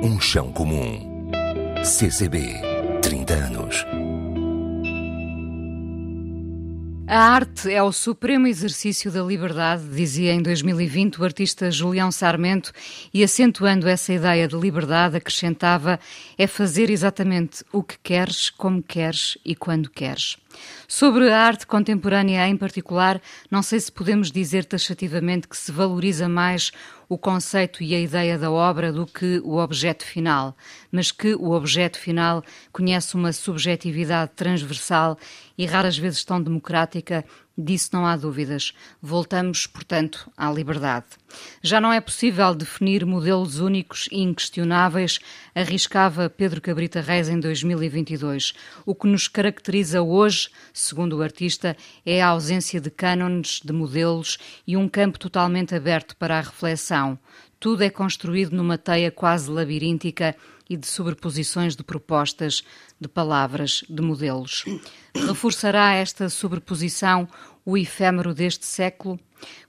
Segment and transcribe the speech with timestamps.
[0.00, 1.28] Um chão comum.
[1.84, 2.40] CCB,
[3.02, 3.84] 30 anos.
[7.08, 12.70] A arte é o supremo exercício da liberdade, dizia em 2020 o artista Julião Sarmento,
[13.12, 15.98] e acentuando essa ideia de liberdade, acrescentava:
[16.36, 20.36] é fazer exatamente o que queres, como queres e quando queres.
[20.86, 23.20] Sobre a arte contemporânea em particular,
[23.50, 26.70] não sei se podemos dizer taxativamente que se valoriza mais
[27.08, 30.56] o conceito e a ideia da obra do que o objeto final,
[30.92, 35.18] mas que o objeto final conhece uma subjetividade transversal
[35.56, 37.24] e raras vezes tão democrática
[37.60, 38.72] Disso não há dúvidas.
[39.02, 41.06] Voltamos, portanto, à liberdade.
[41.60, 45.18] Já não é possível definir modelos únicos e inquestionáveis,
[45.52, 48.54] arriscava Pedro Cabrita Reis em 2022.
[48.86, 51.76] O que nos caracteriza hoje, segundo o artista,
[52.06, 57.18] é a ausência de cânones, de modelos e um campo totalmente aberto para a reflexão.
[57.58, 60.36] Tudo é construído numa teia quase labiríntica
[60.68, 62.62] e de sobreposições de propostas,
[63.00, 64.64] de palavras, de modelos.
[65.14, 67.28] Reforçará esta sobreposição
[67.64, 69.18] o efêmero deste século?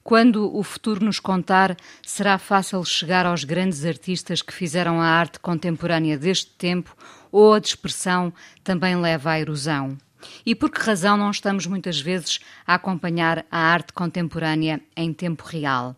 [0.03, 5.39] Quando o futuro nos contar, será fácil chegar aos grandes artistas que fizeram a arte
[5.39, 6.95] contemporânea deste tempo
[7.31, 9.97] ou a dispersão também leva à erosão?
[10.45, 15.43] E por que razão não estamos muitas vezes a acompanhar a arte contemporânea em tempo
[15.45, 15.95] real?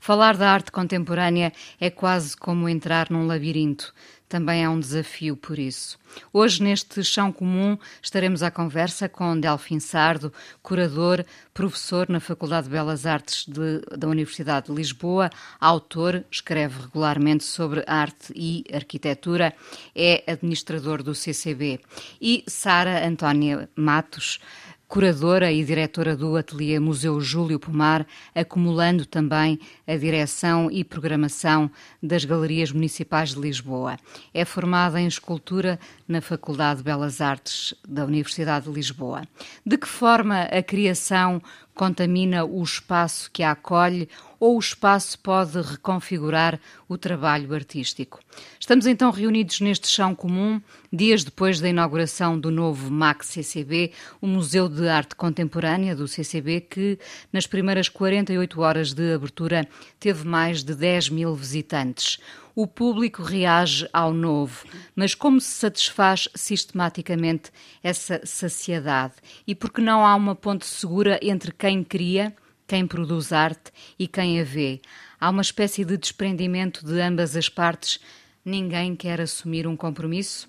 [0.00, 3.92] Falar da arte contemporânea é quase como entrar num labirinto.
[4.28, 5.98] Também é um desafio por isso.
[6.30, 10.30] Hoje, neste Chão Comum, estaremos à conversa com Delfim Sardo,
[10.62, 11.24] curador,
[11.54, 17.82] professor na Faculdade de Belas Artes de, da Universidade de Lisboa, autor, escreve regularmente sobre
[17.86, 19.54] arte e arquitetura,
[19.94, 21.80] é administrador do CCB.
[22.20, 24.40] E Sara Antónia Matos,
[24.88, 31.70] curadora e diretora do Ateliê Museu Júlio Pomar, acumulando também a direção e programação
[32.02, 33.98] das Galerias Municipais de Lisboa.
[34.32, 39.22] É formada em escultura na Faculdade de Belas Artes da Universidade de Lisboa.
[39.64, 41.42] De que forma a criação
[41.74, 44.08] contamina o espaço que a acolhe
[44.40, 48.20] ou o espaço pode reconfigurar o trabalho artístico.
[48.58, 50.60] Estamos então reunidos neste chão comum,
[50.92, 56.60] dias depois da inauguração do novo MAC CCB, o Museu de Arte Contemporânea do CCB,
[56.62, 56.98] que
[57.32, 59.68] nas primeiras 48 horas de abertura
[59.98, 62.18] teve mais de 10 mil visitantes
[62.58, 64.66] o público reage ao novo.
[64.96, 67.52] Mas como se satisfaz sistematicamente
[67.84, 69.14] essa saciedade?
[69.46, 72.34] E porque não há uma ponte segura entre quem cria,
[72.68, 74.80] quem produz arte e quem a vê?
[75.18, 77.98] Há uma espécie de desprendimento de ambas as partes.
[78.44, 80.47] Ninguém quer assumir um compromisso?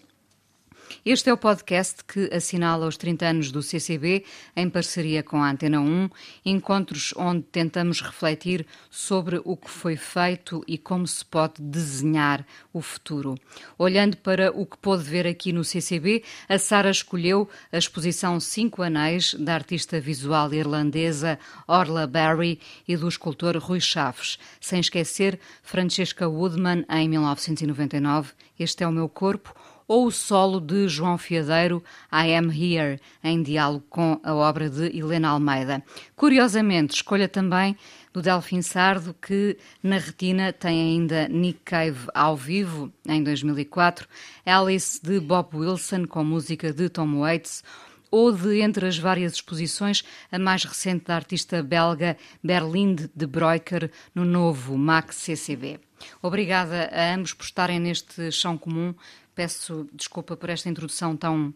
[1.06, 5.50] Este é o podcast que assinala os 30 anos do CCB, em parceria com a
[5.50, 6.10] Antena 1,
[6.46, 12.82] encontros onde tentamos refletir sobre o que foi feito e como se pode desenhar o
[12.82, 13.36] futuro.
[13.78, 18.82] Olhando para o que pôde ver aqui no CCB, a Sara escolheu a exposição Cinco
[18.82, 26.28] Anéis da artista visual irlandesa Orla Barry e do escultor Rui Chaves, sem esquecer Francesca
[26.28, 29.54] Woodman em 1999, Este é o meu corpo,
[29.90, 31.84] ou o solo de João Fiadeiro,
[32.14, 35.84] I Am Here, em diálogo com a obra de Helena Almeida.
[36.16, 37.76] Curiosamente, escolha também
[38.14, 44.08] do Delfim Sardo, que na retina tem ainda Nick Cave ao vivo, em 2004,
[44.46, 47.64] Alice de Bob Wilson, com música de Tom Waits,
[48.12, 53.90] ou de entre as várias exposições, a mais recente da artista belga Berlinde de Breuker,
[54.14, 55.80] no novo MAC CCB.
[56.22, 58.94] Obrigada a ambos por estarem neste chão comum
[59.40, 61.54] Peço desculpa por esta introdução tão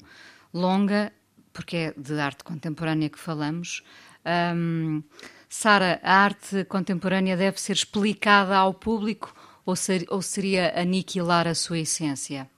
[0.54, 1.12] longa,
[1.52, 3.84] porque é de arte contemporânea que falamos.
[4.56, 5.04] Um,
[5.50, 9.36] Sara, a arte contemporânea deve ser explicada ao público
[9.66, 12.50] ou, ser, ou seria aniquilar a sua essência?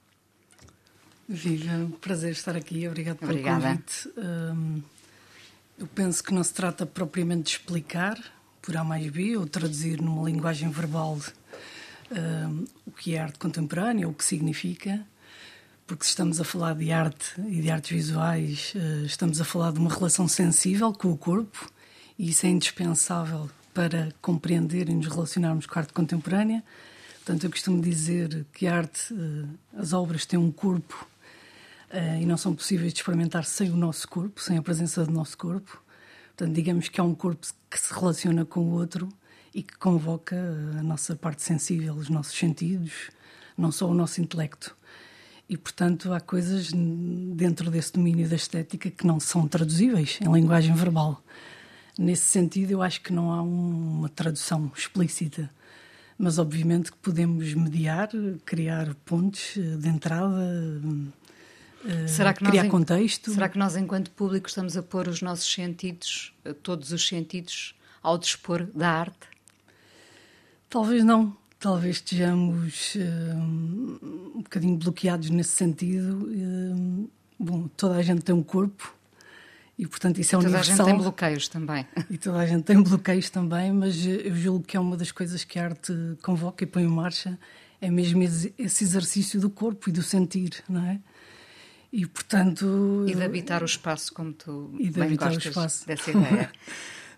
[1.28, 3.66] Viva, um prazer estar aqui, obrigado pelo Obrigada.
[3.66, 4.08] convite.
[4.16, 4.80] Um,
[5.76, 8.16] eu penso que não se trata propriamente de explicar
[8.62, 11.18] por A mais B ou traduzir numa linguagem verbal
[12.12, 15.04] um, o que é arte contemporânea, o que significa
[15.86, 19.72] porque se estamos a falar de arte e de artes visuais, eh, estamos a falar
[19.72, 21.70] de uma relação sensível com o corpo,
[22.18, 26.64] e isso é indispensável para compreender e nos relacionarmos com a arte contemporânea.
[27.16, 31.06] Portanto, eu costumo dizer que a arte, eh, as obras têm um corpo
[31.90, 35.12] eh, e não são possíveis de experimentar sem o nosso corpo, sem a presença do
[35.12, 35.80] nosso corpo.
[36.36, 39.08] Portanto, digamos que é um corpo que se relaciona com o outro
[39.54, 40.36] e que convoca
[40.78, 43.10] a nossa parte sensível, os nossos sentidos,
[43.56, 44.74] não só o nosso intelecto.
[45.48, 50.74] E, portanto, há coisas dentro desse domínio da estética que não são traduzíveis em linguagem
[50.74, 51.22] verbal.
[51.98, 55.50] Nesse sentido, eu acho que não há uma tradução explícita.
[56.18, 58.08] mas obviamente que podemos mediar,
[58.44, 60.62] criar pontos de entrada,
[62.08, 63.32] será que criar nós, contexto.
[63.32, 66.32] Será que nós, enquanto público, estamos a pôr os nossos sentidos,
[66.62, 69.28] todos os sentidos, ao dispor da arte?
[70.70, 71.36] Talvez não.
[71.66, 73.36] Talvez estejamos uh,
[74.36, 76.28] um bocadinho bloqueados nesse sentido.
[76.28, 78.94] Uh, bom, toda a gente tem um corpo
[79.76, 80.76] e, portanto, isso é toda universal.
[80.76, 81.86] Toda a gente tem bloqueios também.
[82.08, 85.42] E toda a gente tem bloqueios também, mas eu julgo que é uma das coisas
[85.42, 85.92] que a arte
[86.22, 87.36] convoca e põe em marcha
[87.80, 91.00] é mesmo esse exercício do corpo e do sentir, não é?
[91.92, 93.04] E, portanto...
[93.08, 95.84] E de habitar o espaço, como tu e de habitar o espaço.
[95.84, 96.48] dessa ideia.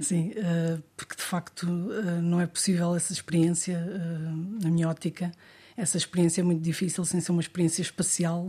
[0.00, 5.33] Sim, uh, porque de facto uh, não é possível essa experiência, uh, na minha ótica,
[5.77, 8.49] essa experiência é muito difícil sem ser uma experiência espacial,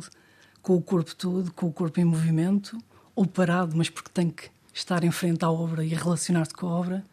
[0.61, 2.77] com o corpo todo, com o corpo em movimento,
[3.15, 6.71] ou parado, mas porque tem que estar em frente à obra e relacionar-se com a
[6.71, 7.05] obra.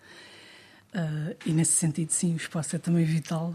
[1.45, 3.55] e nesse sentido, sim, o espaço é também vital.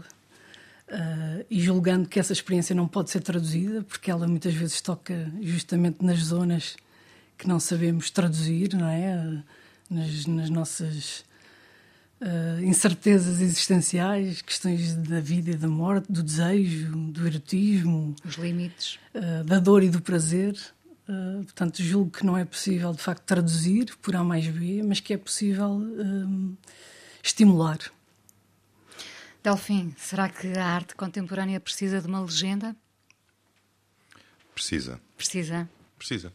[1.50, 6.04] e julgando que essa experiência não pode ser traduzida, porque ela muitas vezes toca justamente
[6.04, 6.76] nas zonas
[7.36, 9.42] que não sabemos traduzir, não é?
[9.92, 11.24] Nas, nas nossas
[12.20, 18.98] uh, incertezas existenciais, questões da vida e da morte, do desejo, do erotismo, os limites,
[19.14, 20.58] uh, da dor e do prazer.
[21.08, 25.00] Uh, portanto, julgo que não é possível, de facto, traduzir por A mais B, mas
[25.00, 25.80] que é possível
[27.22, 27.78] estimular.
[29.42, 32.76] Delfim, será que a arte contemporânea precisa de uma legenda?
[34.54, 35.00] Precisa.
[35.16, 35.68] Precisa.
[35.98, 36.32] Precisa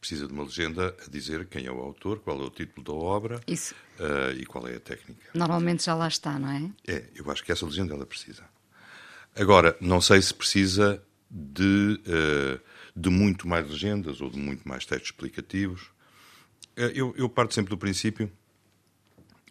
[0.00, 2.92] precisa de uma legenda a dizer quem é o autor, qual é o título da
[2.92, 5.30] obra uh, e qual é a técnica.
[5.34, 6.70] Normalmente já lá está, não é?
[6.86, 8.44] É, eu acho que essa legenda ela precisa.
[9.34, 12.60] Agora, não sei se precisa de, uh,
[12.94, 15.82] de muito mais legendas ou de muito mais textos explicativos.
[16.76, 18.30] Uh, eu, eu, parto sempre do princípio,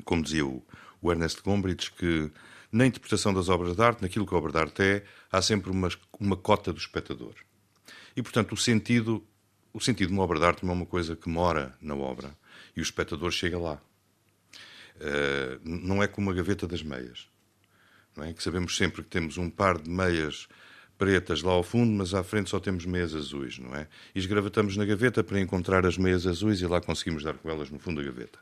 [0.04, 0.66] como dizia o,
[1.02, 2.32] o Ernest Gombrich, que
[2.72, 5.72] na interpretação das obras de arte, naquilo que a obra de arte é, há sempre
[5.72, 5.90] uma,
[6.20, 7.36] uma cota do espectador.
[8.16, 9.26] E, portanto, o sentido
[9.76, 12.34] o sentido de uma obra de arte não é uma coisa que mora na obra
[12.78, 13.82] e o espectador chega lá.
[14.96, 17.28] Uh, não é como a gaveta das meias.
[18.16, 18.32] Não é?
[18.32, 20.48] Que sabemos sempre que temos um par de meias
[20.98, 23.90] pretas lá ao fundo, mas à frente só temos meias azuis, não é?
[24.16, 27.70] E esgravatamos na gaveta para encontrar as meias azuis e lá conseguimos dar com elas
[27.70, 28.40] no fundo da gaveta.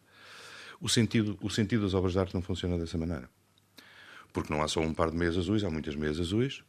[0.79, 3.27] O sentido, o sentido das obras de arte não funciona dessa maneira.
[4.31, 6.61] Porque não há só um par de meias azuis, há muitas meias azuis,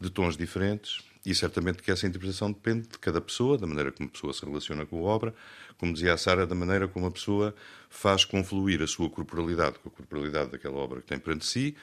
[0.00, 4.08] de tons diferentes, e certamente que essa interpretação depende de cada pessoa, da maneira como
[4.08, 5.34] a pessoa se relaciona com a obra,
[5.76, 7.52] como dizia a Sara, da maneira como a pessoa
[7.90, 11.76] faz confluir a sua corporalidade com a corporalidade daquela obra que tem perante si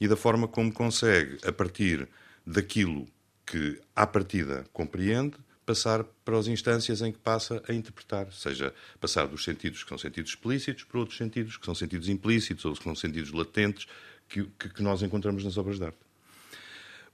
[0.00, 2.08] e da forma como consegue, a partir
[2.44, 3.06] daquilo
[3.46, 9.28] que à partida compreende, passar para as instâncias em que passa a interpretar, seja passar
[9.28, 12.82] dos sentidos que são sentidos explícitos para outros sentidos que são sentidos implícitos ou que
[12.82, 13.86] são sentidos latentes
[14.28, 16.07] que, que, nós encontramos nas obras de arte.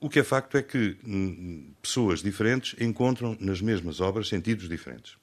[0.04, 5.16] O que é facto é que hum, pessoas diferentes encontram nas mesmas obras sentidos diferentes.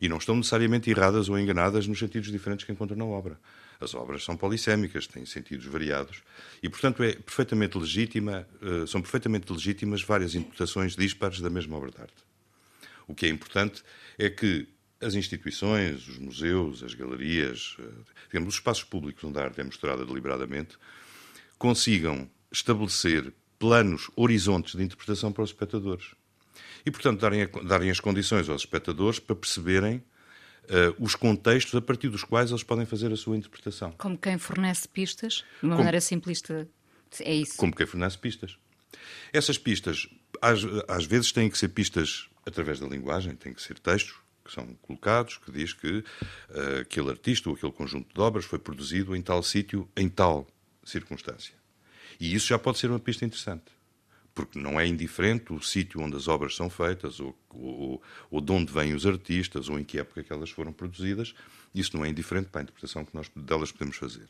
[0.00, 3.38] E não estão necessariamente erradas ou enganadas nos sentidos diferentes que encontram na obra.
[3.80, 6.20] As obras são polissémicas, têm sentidos variados
[6.60, 11.92] e, portanto, é perfeitamente legítima, eh, são perfeitamente legítimas várias interpretações dispares da mesma obra
[11.92, 12.24] de arte.
[13.06, 13.84] O que é importante
[14.18, 14.66] é que
[15.00, 17.84] as instituições, os museus, as galerias, eh,
[18.26, 20.76] digamos, os espaços públicos onde a arte é mostrada deliberadamente,
[21.56, 26.14] consigam estabelecer planos, horizontes de interpretação para os espectadores.
[26.84, 31.80] E, portanto, darem, a, darem as condições aos espectadores para perceberem uh, os contextos a
[31.80, 33.92] partir dos quais eles podem fazer a sua interpretação.
[33.92, 36.68] Como quem fornece pistas, de uma como, maneira simplista,
[37.20, 37.56] é isso?
[37.56, 38.56] Como quem fornece pistas.
[39.32, 40.08] Essas pistas,
[40.40, 44.54] às, às vezes, têm que ser pistas através da linguagem, têm que ser textos que
[44.54, 49.14] são colocados, que diz que uh, aquele artista ou aquele conjunto de obras foi produzido
[49.14, 50.46] em tal sítio, em tal
[50.82, 51.54] circunstância.
[52.18, 53.66] E isso já pode ser uma pista interessante.
[54.34, 58.52] Porque não é indiferente o sítio onde as obras são feitas, ou, ou, ou de
[58.52, 61.34] onde vêm os artistas, ou em que época que elas foram produzidas.
[61.74, 64.28] Isso não é indiferente para a interpretação que nós delas podemos fazer.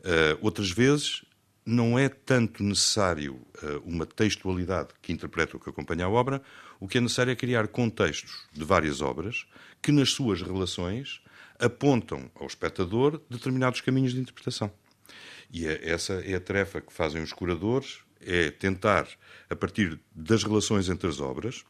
[0.00, 1.24] Uh, outras vezes,
[1.68, 6.40] não é tanto necessário uh, uma textualidade que interpreta o que acompanha a obra,
[6.80, 9.46] o que é necessário é criar contextos de várias obras
[9.82, 11.20] que, nas suas relações,
[11.58, 14.72] apontam ao espectador determinados caminhos de interpretação.
[15.50, 19.08] E é, essa é a tarefa que fazem os curadores, é tentar,
[19.48, 21.64] a partir das relações entre as obras,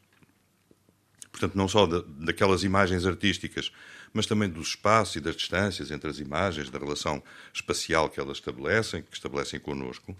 [1.31, 3.71] portanto, não só da, daquelas imagens artísticas,
[4.11, 8.37] mas também do espaço e das distâncias entre as imagens, da relação espacial que elas
[8.37, 10.15] estabelecem, que estabelecem connosco,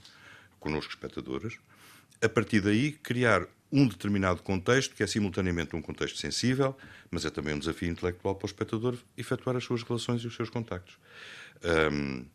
[0.59, 1.57] connosco espectadores,
[2.21, 6.75] a partir daí criar um determinado contexto, que é simultaneamente um contexto sensível,
[7.11, 10.35] mas é também um desafio intelectual para o espectador efetuar as suas relações e os
[10.35, 10.97] seus contactos.
[11.91, 12.25] Um,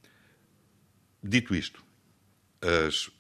[1.27, 1.83] Dito isto,
[2.61, 3.11] as,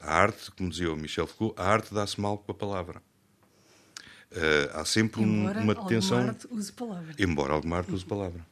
[0.00, 3.02] a, a, arte, como dizia o Michel Foucault, a arte dá-se mal com a palavra.
[4.30, 6.18] Uh, há sempre embora uma tensão.
[6.18, 7.14] Arte use palavra.
[7.18, 8.46] Embora alguma arte use palavra.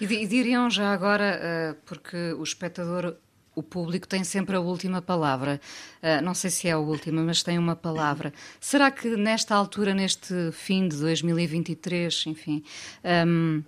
[0.00, 3.16] E, e diriam já agora, uh, porque o espectador
[3.54, 5.60] o público tem sempre a última palavra.
[6.02, 8.32] Uh, não sei se é a última, mas tem uma palavra.
[8.60, 12.62] Será que nesta altura, neste fim de 2023, enfim,
[13.26, 13.62] um,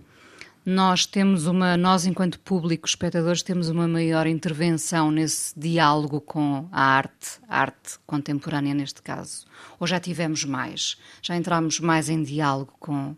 [0.64, 6.82] nós temos uma, nós enquanto público, espectadores, temos uma maior intervenção nesse diálogo com a
[6.82, 9.46] arte, a arte contemporânea neste caso?
[9.78, 10.98] Ou já tivemos mais?
[11.22, 13.16] Já entramos mais em diálogo com,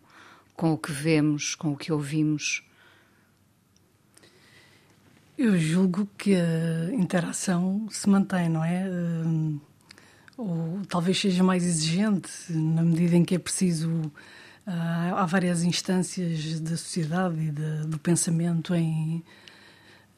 [0.55, 2.65] com o que vemos, com o que ouvimos?
[5.37, 8.85] Eu julgo que a interação se mantém, não é?
[10.37, 14.13] Ou talvez seja mais exigente, na medida em que é preciso
[14.67, 19.23] ah, há várias instâncias da sociedade e de, do pensamento em,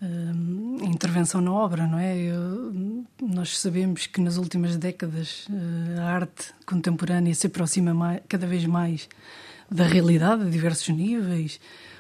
[0.03, 2.17] em, ah, intervenção na obra, não é?
[2.17, 8.47] Eu, nós sabemos que nas últimas décadas ah, a arte contemporânea se aproxima mais, cada
[8.47, 9.09] vez mais
[9.71, 11.59] da realidade a diversos níveis,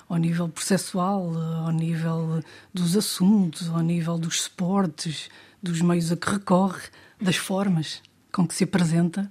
[0.08, 1.34] ao nível processual,
[1.64, 5.30] ao nível dos assuntos, ao nível dos suportes,
[5.62, 6.82] dos meios a que recorre,
[7.20, 9.30] das formas com que se apresenta.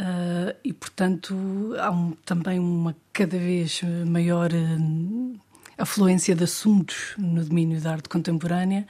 [0.00, 1.36] Uh, e, portanto,
[1.78, 5.40] há um, também uma cada vez maior uh,
[5.76, 8.86] afluência de assuntos no domínio da arte contemporânea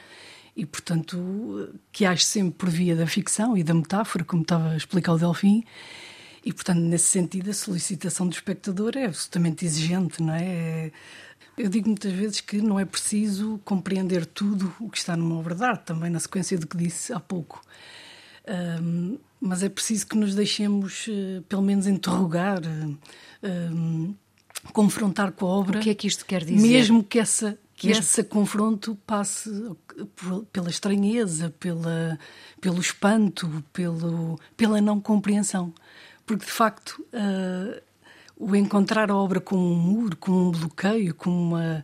[0.57, 4.77] e, portanto, que age sempre por via da ficção e da metáfora, como estava a
[4.77, 5.65] explicar o Delfim.
[6.45, 10.45] E, portanto, nesse sentido, a solicitação do espectador é absolutamente exigente, não é?
[10.45, 10.93] é
[11.59, 15.57] eu digo muitas vezes que não é preciso compreender tudo o que está numa obra
[15.57, 17.61] de arte, também na sequência do que disse há pouco.
[18.49, 24.15] Um, mas é preciso que nos deixemos, uh, pelo menos, interrogar, uh,
[24.73, 25.79] confrontar com a obra.
[25.79, 26.61] O que é que isto quer dizer?
[26.61, 28.03] Mesmo que essa que mesmo...
[28.03, 29.51] esse confronto passe
[30.53, 32.19] pela estranheza, pela,
[32.61, 35.73] pelo espanto, pelo, pela não compreensão.
[36.27, 37.81] Porque, de facto, uh,
[38.37, 41.83] o encontrar a obra como um muro, como um bloqueio, como uma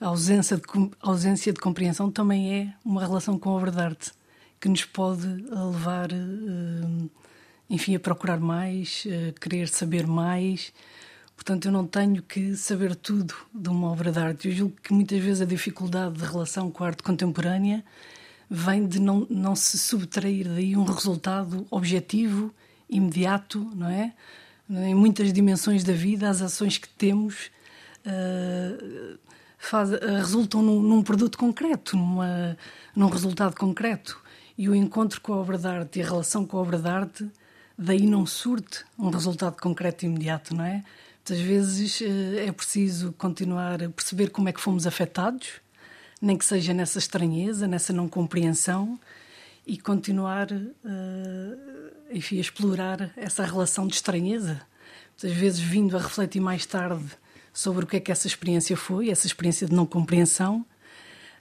[0.00, 0.62] ausência de,
[1.00, 4.17] ausência de compreensão, também é uma relação com a obra de arte
[4.60, 7.10] que nos pode levar, uh,
[7.70, 10.72] enfim, a procurar mais, a querer saber mais.
[11.36, 14.48] Portanto, eu não tenho que saber tudo de uma obra de arte.
[14.48, 17.84] Eu julgo que muitas vezes a dificuldade de relação com a arte contemporânea
[18.50, 22.52] vem de não, não se subtrair daí um resultado objetivo,
[22.88, 24.12] imediato, não é?
[24.70, 27.50] Em muitas dimensões da vida, as ações que temos
[28.04, 29.18] uh,
[29.58, 32.56] faz, uh, resultam num, num, produto concreto, numa,
[32.94, 34.20] num resultado concreto.
[34.58, 36.88] E o encontro com a obra de arte e a relação com a obra de
[36.88, 37.30] arte,
[37.78, 40.84] daí não surte um resultado concreto e imediato, não é?
[41.18, 45.60] Muitas vezes uh, é preciso continuar a perceber como é que fomos afetados,
[46.20, 48.98] nem que seja nessa estranheza, nessa não compreensão,
[49.64, 54.60] e continuar uh, enfim, a explorar essa relação de estranheza.
[55.10, 57.04] Muitas vezes vindo a refletir mais tarde
[57.52, 60.66] sobre o que é que essa experiência foi, essa experiência de não compreensão,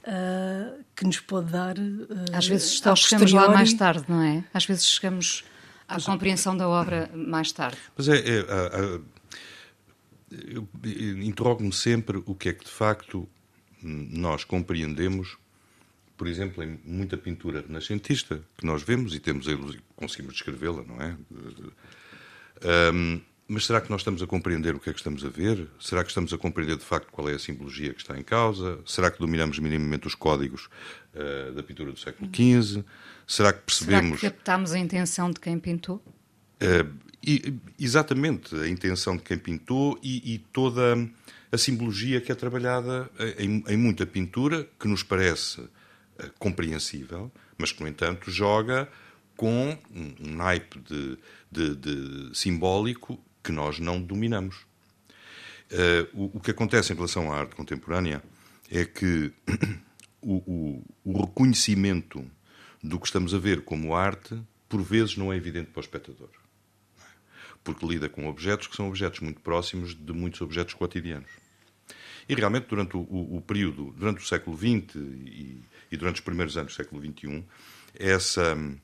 [0.08, 1.78] uh, que nos pode dar.
[1.78, 4.44] Uh, Às vezes só chegamos lá mais tarde, não é?
[4.54, 5.44] Às vezes chegamos
[5.88, 7.78] à Mas, compreensão da obra mais tarde.
[7.96, 8.18] Mas é.
[8.18, 9.00] é, é
[10.44, 10.68] eu
[11.24, 13.30] interrogo-me sempre o que é que de facto
[13.82, 15.38] nós compreendemos
[16.18, 19.46] por exemplo, em muita pintura renascentista que nós vemos e temos
[19.96, 21.16] conseguimos descrevê-la, não é?
[22.92, 25.68] Um, mas será que nós estamos a compreender o que é que estamos a ver?
[25.80, 28.80] Será que estamos a compreender de facto qual é a simbologia que está em causa?
[28.86, 30.70] Será que dominamos minimamente os códigos
[31.13, 32.84] uh, da pintura do século XV?
[33.25, 34.20] Será que percebemos.
[34.20, 36.04] Será que captamos a intenção de quem pintou?
[36.62, 36.94] Uh,
[37.25, 40.98] e, exatamente, a intenção de quem pintou e, e toda
[41.51, 45.62] a simbologia que é trabalhada em, em muita pintura, que nos parece
[46.20, 48.89] eh, compreensível, mas que, no entanto, joga
[49.36, 51.18] com um, um naipe de,
[51.51, 54.58] de, de, simbólico que nós não dominamos.
[55.72, 58.22] Uh, o, o, que acontece em relação à arte contemporânea
[58.70, 59.32] é que
[60.22, 62.30] o, o, o, reconhecimento
[62.84, 64.38] do que estamos a ver como arte,
[64.68, 66.30] por vezes, não é evidente para o espectador.
[67.63, 71.32] Porque lida com objetos que são objetos muito próximos de muitos objetos cotidianos.
[72.27, 76.22] E realmente, durante o, o, o período, durante o século XX e, e, durante os
[76.22, 77.46] primeiros anos do século XXI,
[77.98, 78.77] essa hum,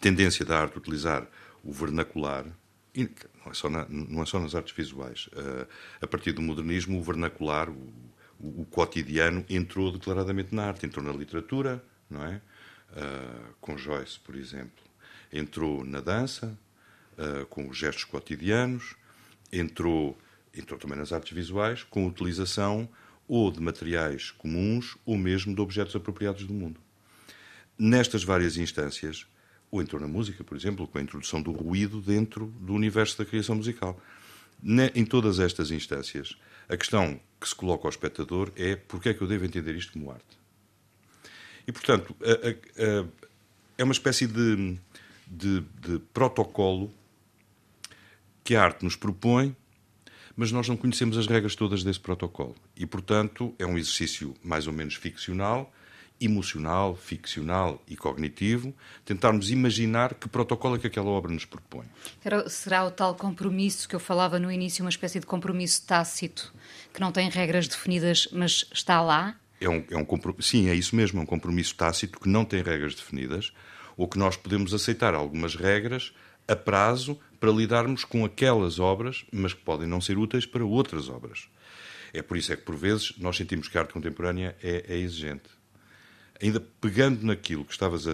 [0.00, 1.28] tendência da arte utilizar
[1.62, 2.44] o vernacular,
[2.94, 5.66] não é só, na, não é só nas artes visuais, uh,
[6.00, 7.92] a partir do modernismo, o vernacular, o,
[8.40, 12.40] o, o, cotidiano, entrou declaradamente na arte, entrou na literatura, não é?
[12.90, 14.84] Uh, com Joyce, por exemplo.
[15.32, 16.58] Entrou na dança,
[17.18, 18.94] uh, com os gestos cotidianos,
[19.52, 20.18] entrou
[20.56, 22.88] entrou também nas artes visuais, com utilização
[23.26, 26.80] ou de materiais comuns ou mesmo de objetos apropriados do mundo.
[27.78, 29.26] nestas várias instâncias,
[29.70, 33.24] ou entrou na música, por exemplo, com a introdução do ruído dentro do universo da
[33.24, 34.00] criação musical.
[34.94, 36.36] Em todas estas instâncias,
[36.68, 39.92] a questão que se coloca ao espectador é porque é que eu devo entender isto
[39.92, 40.38] como arte?
[41.66, 43.06] E, portanto, a, a, a,
[43.76, 44.78] é uma espécie de,
[45.26, 46.92] de, de protocolo
[48.42, 49.54] que a arte nos propõe,
[50.34, 52.56] mas nós não conhecemos as regras todas desse protocolo.
[52.76, 55.72] E, portanto, é um exercício mais ou menos ficcional,
[56.20, 61.86] emocional, ficcional e cognitivo, tentarmos imaginar que protocolo é que aquela obra nos propõe.
[62.48, 66.52] Será o tal compromisso que eu falava no início, uma espécie de compromisso tácito,
[66.92, 69.36] que não tem regras definidas, mas está lá?
[69.60, 70.06] É um, é um
[70.40, 73.52] Sim, é isso mesmo, é um compromisso tácito que não tem regras definidas,
[73.96, 76.12] ou que nós podemos aceitar algumas regras
[76.46, 81.08] a prazo para lidarmos com aquelas obras, mas que podem não ser úteis para outras
[81.08, 81.48] obras.
[82.12, 84.96] É por isso é que, por vezes, nós sentimos que a arte contemporânea é, é
[84.96, 85.57] exigente
[86.42, 88.12] ainda pegando naquilo que estavas a,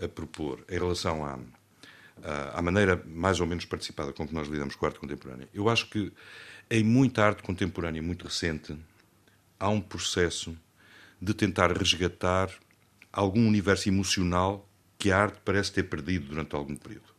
[0.00, 1.38] a, a propor em relação à,
[2.54, 5.68] à, maneira mais ou menos participada com que nós lidamos com a arte contemporânea, eu
[5.68, 6.12] acho que
[6.70, 8.76] em muita arte contemporânea muito recente
[9.58, 10.56] há um processo
[11.20, 12.50] de tentar resgatar
[13.12, 17.12] algum universo emocional que a arte parece ter perdido durante algum período.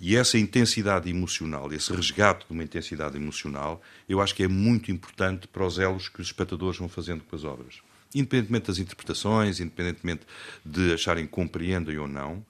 [0.00, 4.90] E essa intensidade emocional, esse resgate de uma intensidade emocional, eu acho que é muito
[4.90, 7.80] importante para os elos que os espectadores vão fazendo com as obras
[8.14, 10.26] independentemente das interpretações, independentemente
[10.64, 12.44] de acharem que compreendem ou não,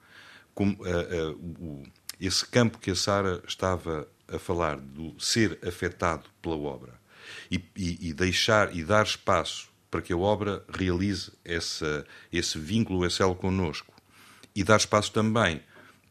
[0.55, 1.83] como, uh, uh, o,
[2.21, 7.01] esse campo que a Sara estava a falar do ser afetado pela obra
[7.51, 13.05] e, e, e, deixar e dar espaço para que a obra realize essa, esse vínculo,
[13.05, 13.93] esse elo connosco
[14.55, 15.63] e dar espaço também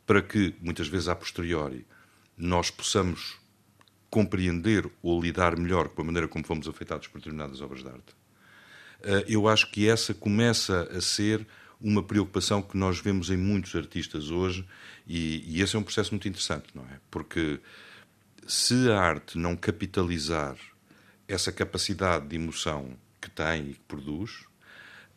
[0.05, 1.85] para que, muitas vezes a posteriori,
[2.37, 3.37] nós possamos
[4.09, 8.20] compreender ou lidar melhor com a maneira como fomos afetados por determinadas obras de arte
[9.27, 11.45] eu acho que essa começa a ser
[11.79, 14.65] uma preocupação que nós vemos em muitos artistas hoje
[15.07, 16.99] e, e, esse é um processo muito interessante, não é?
[17.09, 17.59] Porque
[18.47, 20.55] se a arte não capitalizar
[21.27, 24.45] essa capacidade de emoção que tem e que produz,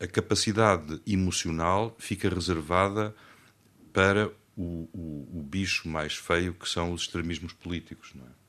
[0.00, 3.14] a capacidade emocional fica reservada
[3.92, 8.43] para o, o, o bicho mais feio que são os extremismos políticos, não é?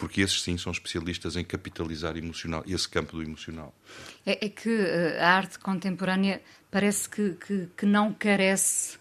[0.00, 3.74] Porque esses sim são especialistas em capitalizar emocional, esse campo do emocional.
[4.24, 8.98] É, é que eh, a arte contemporânea parece que, que, que, não carece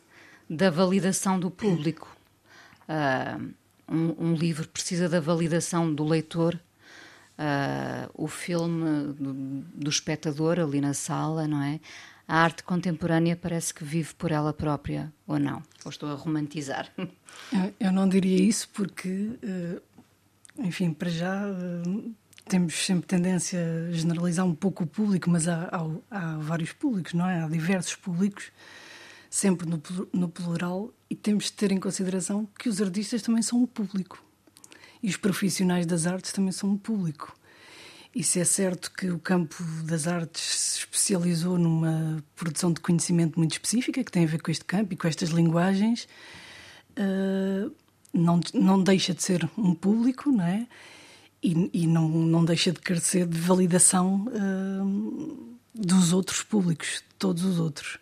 [0.50, 2.14] da validação do público.
[2.90, 3.54] Uh,
[3.88, 9.34] um, um, livro precisa da validação do leitor, uh, o filme do,
[9.74, 11.80] do espectador ali na sala, não é?
[12.28, 15.64] A arte contemporânea parece que vive por ela própria, ou não?
[15.84, 16.92] Ou estou a romantizar?
[17.80, 19.82] Eu não diria isso porque uh,
[20.64, 22.10] enfim, para já eh,
[22.48, 27.14] temos sempre tendência a generalizar um pouco o público, mas há, há, há vários públicos,
[27.14, 27.42] não é?
[27.44, 28.52] Há diversos públicos,
[29.30, 33.62] sempre no, no plural, e temos de ter em consideração que os artistas também são
[33.62, 34.24] um público.
[35.02, 37.34] E os profissionais das artes também são um público.
[38.14, 43.38] E se é certo que o campo das artes se especializou numa produção de conhecimento
[43.38, 46.08] muito específica, que tem a ver com este campo e com estas linguagens,
[46.98, 47.74] uh,
[48.14, 50.68] não, não deixa de ser um público, não é?
[51.42, 57.44] E, e não, não deixa de carecer de validação uh, dos outros públicos, de todos
[57.46, 57.98] os outros.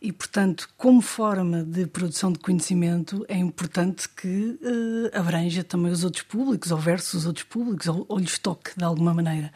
[0.00, 6.04] E, portanto, como forma de produção de conhecimento, é importante que uh, abranja também os
[6.04, 9.52] outros públicos, ou versus os outros públicos, ou, ou lhes toque de alguma maneira.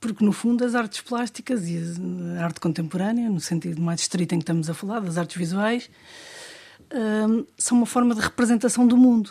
[0.00, 1.78] Porque, no fundo, as artes plásticas e
[2.38, 5.90] a arte contemporânea, no sentido mais estrito em que estamos a falar, das artes visuais,
[7.56, 9.30] são uma forma de representação do mundo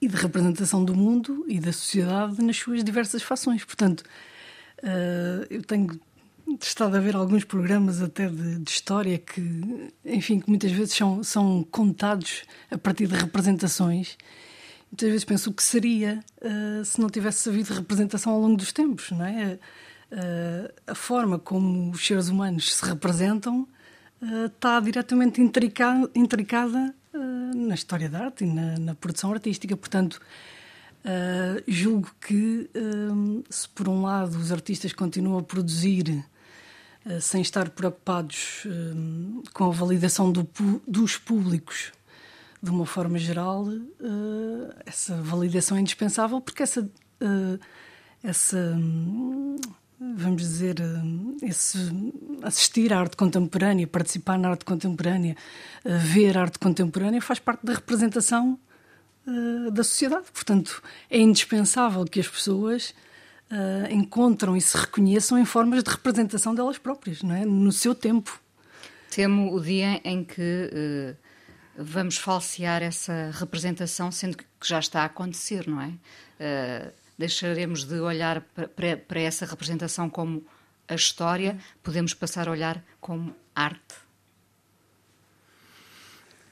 [0.00, 3.64] e de representação do mundo e da sociedade nas suas diversas fações.
[3.64, 4.00] Portanto,
[4.82, 6.00] uh, eu tenho
[6.60, 11.22] estado a ver alguns programas até de, de, história que, enfim, que muitas vezes são,
[11.22, 14.16] são contados a partir de representações.
[14.90, 18.72] Muitas vezes penso o que seria uh, se não tivesse havido representação ao longo dos
[18.72, 19.58] tempos, não é?
[20.10, 23.68] Uh, a forma como os seres humanos se representam
[24.22, 29.76] está diretamente intricada, intricada uh, na história da arte e na, na produção artística.
[29.76, 30.20] Portanto,
[31.04, 36.24] uh, julgo que, uh, se por um lado os artistas continuam a produzir
[37.22, 38.66] sem estar preocupados
[39.54, 40.46] com a validação do,
[40.86, 41.92] dos públicos
[42.62, 43.66] de uma forma geral,
[44.84, 46.86] essa validação é indispensável porque essa.
[48.22, 48.76] essa
[50.00, 51.78] vamos dizer, eh, esse
[52.42, 55.36] assistir à arte contemporânea, participar na arte contemporânea,
[55.84, 58.58] eh, ver arte contemporânea, faz parte da representação
[59.26, 60.26] uh, da sociedade.
[60.32, 62.94] Portanto, é indispensável que as pessoas
[63.90, 67.44] encontram e se reconheçam em formas de representação delas próprias, não é?
[67.44, 68.40] no seu tempo.
[69.10, 71.16] Temo o dia em que
[71.76, 75.88] vamos falsear essa representação, sendo que já está a acontecer, não é?
[75.88, 80.42] Uh, deixaremos de olhar para, para essa representação como
[80.88, 83.94] a história, podemos passar a olhar como arte.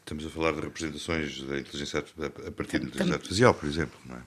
[0.01, 4.17] Estamos a falar de representações da inteligência a partir da inteligência artificial, por exemplo, não
[4.17, 4.23] é?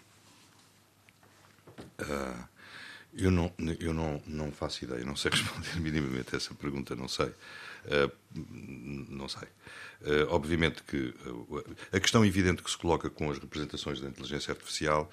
[2.02, 2.44] Uh,
[3.14, 7.08] eu não, eu não, não faço ideia, não sei responder minimamente a essa pergunta, não
[7.08, 7.32] sei.
[7.86, 8.12] Uh,
[9.10, 9.48] não sei.
[10.02, 11.14] Uh, obviamente que
[11.92, 15.12] a questão evidente que se coloca com as representações da inteligência artificial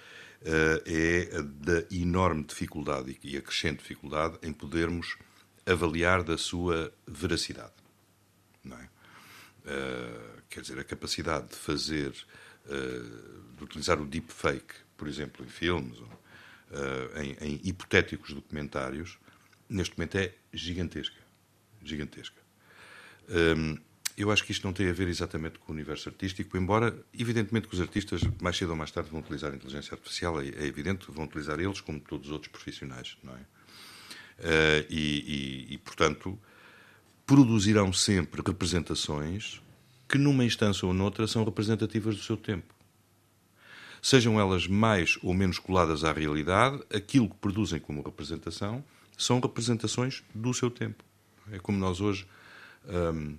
[0.87, 5.17] é a da enorme dificuldade e a crescente dificuldade em podermos
[5.67, 7.73] avaliar da sua veracidade.
[8.71, 8.89] É?
[10.49, 12.13] quer dizer, a capacidade de fazer,
[13.57, 15.99] de utilizar o deepfake, por exemplo, em filmes,
[16.71, 19.19] uh, em, em, hipotéticos documentários,
[19.69, 21.21] neste momento é gigantesca.
[21.83, 22.38] Gigantesca.
[23.29, 23.79] Um,
[24.17, 27.69] eu acho que isto não tem a ver exatamente com o universo artístico, embora, evidentemente,
[27.69, 30.65] que os artistas, mais cedo ou mais tarde, vão utilizar a inteligência artificial, é, é
[30.65, 33.41] evidente, vão utilizar eles como todos os outros profissionais, não é?
[34.41, 36.39] Uh, e, e, e, portanto,
[37.27, 39.61] produzirão sempre representações
[40.09, 42.79] que, numa instância ou noutra, são representativas do seu tempo
[44.03, 48.85] sejam elas mais ou menos coladas à realidade, aquilo que produzem como representação
[49.17, 51.03] são representações do seu tempo.
[51.51, 52.27] É como nós hoje,
[52.89, 53.39] hum,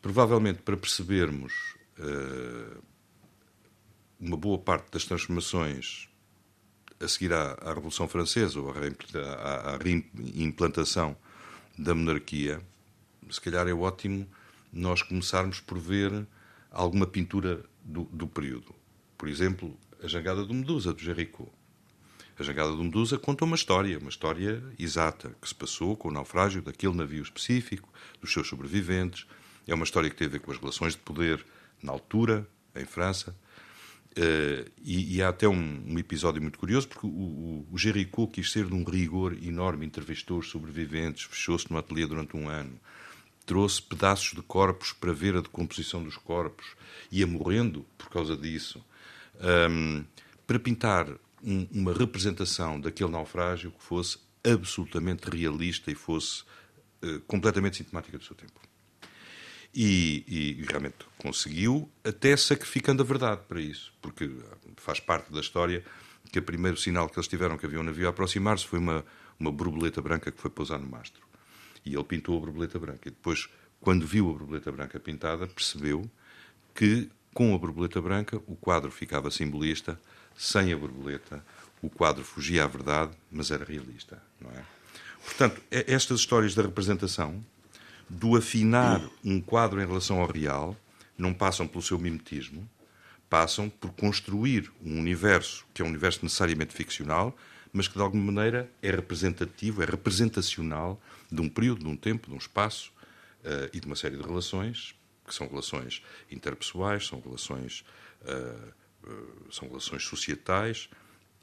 [0.00, 1.52] provavelmente para percebermos
[1.98, 2.82] uh,
[4.18, 6.08] uma boa parte das transformações
[7.00, 11.16] a seguir à, à Revolução Francesa ou à, à reimplantação
[11.78, 12.60] da monarquia,
[13.30, 14.26] se calhar é ótimo
[14.72, 16.26] nós começarmos por ver
[16.70, 18.74] alguma pintura do, do período.
[19.18, 21.46] Por exemplo, a jangada do Medusa, do Jericó.
[22.38, 26.12] A jangada do Medusa conta uma história, uma história exata, que se passou com o
[26.12, 27.88] naufrágio daquele navio específico,
[28.20, 29.26] dos seus sobreviventes.
[29.66, 31.44] É uma história que tem a ver com as relações de poder
[31.82, 33.34] na altura, em França.
[34.12, 38.26] Uh, e, e, há até um, um, episódio muito curioso, porque o, o, o Jericó
[38.26, 42.80] quis ser de um rigor enorme, entrevistou os sobreviventes, fechou-se no ateliê durante um ano,
[43.44, 46.66] trouxe pedaços de corpos para ver a decomposição dos corpos,
[47.12, 48.82] ia morrendo por causa disso
[49.70, 50.02] um,
[50.46, 51.08] para pintar
[51.46, 56.42] um, uma representação daquele naufrágio que fosse absolutamente realista e fosse
[57.02, 58.60] uh, completamente sintomática do seu tempo.
[59.72, 64.30] E, e, realmente conseguiu, até sacrificando a verdade para isso, porque
[64.76, 65.84] faz parte da história
[66.32, 69.04] que o primeiro sinal que eles tiveram que havia um navio a aproximar-se foi uma,
[69.38, 71.22] uma borboleta branca que foi pousar no mastro.
[71.84, 73.08] E ele pintou a borboleta branca.
[73.08, 76.10] E depois, quando viu a borboleta branca pintada, percebeu
[76.74, 80.00] que com a borboleta branca, o quadro ficava simbolista,
[80.36, 81.44] sem a borboleta,
[81.82, 84.64] o quadro fugia à verdade, mas era realista, não é?
[85.24, 87.44] Portanto, estas histórias da representação,
[88.08, 90.76] do afinar um quadro em relação ao real,
[91.18, 92.68] não passam pelo seu mimetismo,
[93.28, 97.36] passam por construir um universo que é um universo necessariamente ficcional,
[97.72, 102.28] mas que de alguma maneira é representativo, é representacional de um período, de um tempo,
[102.28, 102.92] de um espaço
[103.44, 104.94] uh, e de uma série de relações
[105.26, 107.84] que são relações interpessoais, são relações,
[108.22, 108.72] uh,
[109.50, 110.88] são relações societais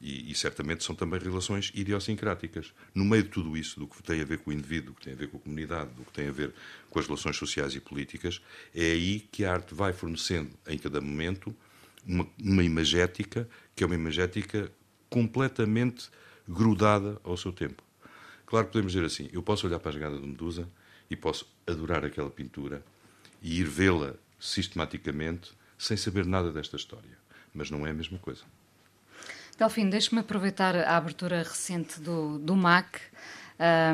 [0.01, 2.73] e, e, certamente são também relações idiosincráticas.
[2.93, 5.05] No meio de tudo isso, do que tem a ver com o indivíduo, do que
[5.05, 6.53] tem a ver com a comunidade, do que tem a ver
[6.89, 8.41] com as relações sociais e políticas,
[8.75, 11.55] é aí que a arte vai fornecendo, em cada momento,
[12.05, 14.69] uma, uma imagética que é uma imagética
[15.09, 16.09] completamente
[16.47, 17.81] grudada ao seu tempo.
[18.45, 20.67] Claro que podemos dizer assim: eu posso olhar para a jogada de Medusa
[21.09, 22.83] e posso adorar aquela pintura
[23.41, 27.22] e ir vê-la sistematicamente sem saber nada desta história.
[27.53, 28.41] Mas não é a mesma coisa.
[29.57, 32.99] Delfim, deixe-me aproveitar a abertura recente do, do MAC.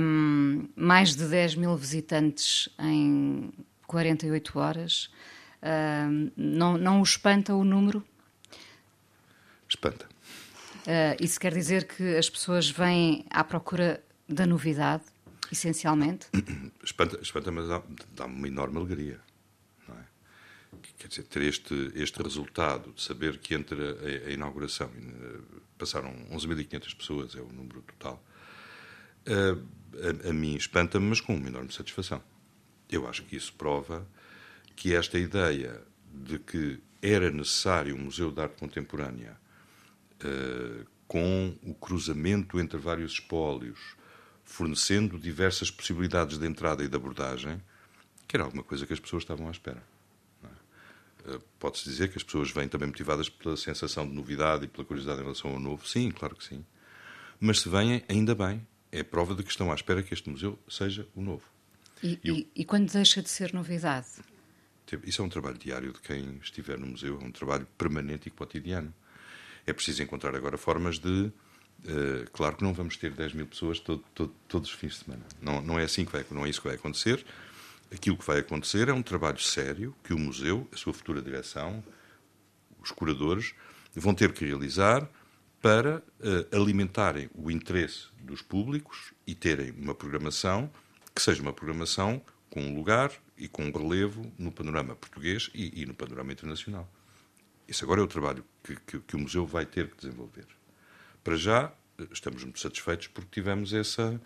[0.02, 3.52] Um, mais de 10 mil visitantes em
[3.86, 5.12] 48 horas.
[5.62, 8.04] Um, não, não o espanta o número?
[9.68, 10.06] Espanta.
[10.88, 15.04] Uh, isso quer dizer que as pessoas vêm à procura da novidade,
[15.52, 16.28] essencialmente?
[16.84, 17.68] Espanta, espanta mas
[18.16, 19.20] dá-me uma enorme alegria
[21.00, 24.92] quer dizer, ter este, este resultado de saber que entre a, a inauguração
[25.78, 28.22] passaram 11.500 pessoas, é o número total,
[29.26, 32.22] a, a, a mim espanta-me, mas com uma enorme satisfação.
[32.92, 34.06] Eu acho que isso prova
[34.76, 35.82] que esta ideia
[36.14, 39.38] de que era necessário um museu de arte contemporânea
[40.24, 43.80] uh, com o cruzamento entre vários espólios,
[44.44, 47.62] fornecendo diversas possibilidades de entrada e de abordagem,
[48.28, 49.82] que era alguma coisa que as pessoas estavam à espera.
[51.26, 54.86] Eh, pode-se dizer que as pessoas vêm também motivadas pela sensação de novidade e pela
[54.86, 55.88] curiosidade em relação ao novo.
[55.88, 56.66] Sim, claro que sim.
[57.40, 58.66] Mas se vêm, ainda bem.
[58.92, 61.44] É prova de que estão à espera que este museu seja o novo.
[62.02, 64.08] E, e, e quando deixa de ser novidade?
[65.04, 68.32] Isso é um trabalho diário de quem estiver no museu, é um trabalho permanente e
[68.32, 68.92] cotidiano.
[69.68, 71.32] É preciso encontrar agora formas de.
[71.82, 75.06] Uh, claro que não vamos ter 10 mil pessoas todo, todo, todos os fins de
[75.06, 75.24] semana.
[75.40, 77.24] Não, não é assim que vai, não é isso que vai acontecer.
[77.92, 81.84] Aquilo que vai acontecer é um trabalho sério que o museu, a sua futura direção,
[82.82, 83.54] os curadores,
[83.96, 85.10] vão ter que realizar
[85.62, 90.72] para uh, alimentarem o interesse dos públicos e terem uma programação
[91.14, 95.82] que seja uma programação com um lugar e com um relevo no panorama português e,
[95.82, 96.90] e no panorama internacional.
[97.68, 100.48] Esse agora é o trabalho que, que, que, o museu vai ter que desenvolver.
[101.24, 101.72] Para já,
[102.12, 104.20] estamos muito satisfeitos porque tivemos essa,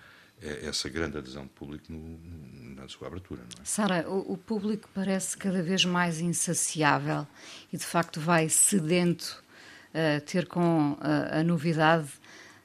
[0.64, 3.42] essa grande adesão do público no, na sua abertura.
[3.42, 3.62] É?
[3.64, 7.26] Sara, o, o, público parece cada vez mais insaciável
[7.72, 9.44] e, de facto, vai sedento
[9.90, 12.10] uh, ter com a, a novidade.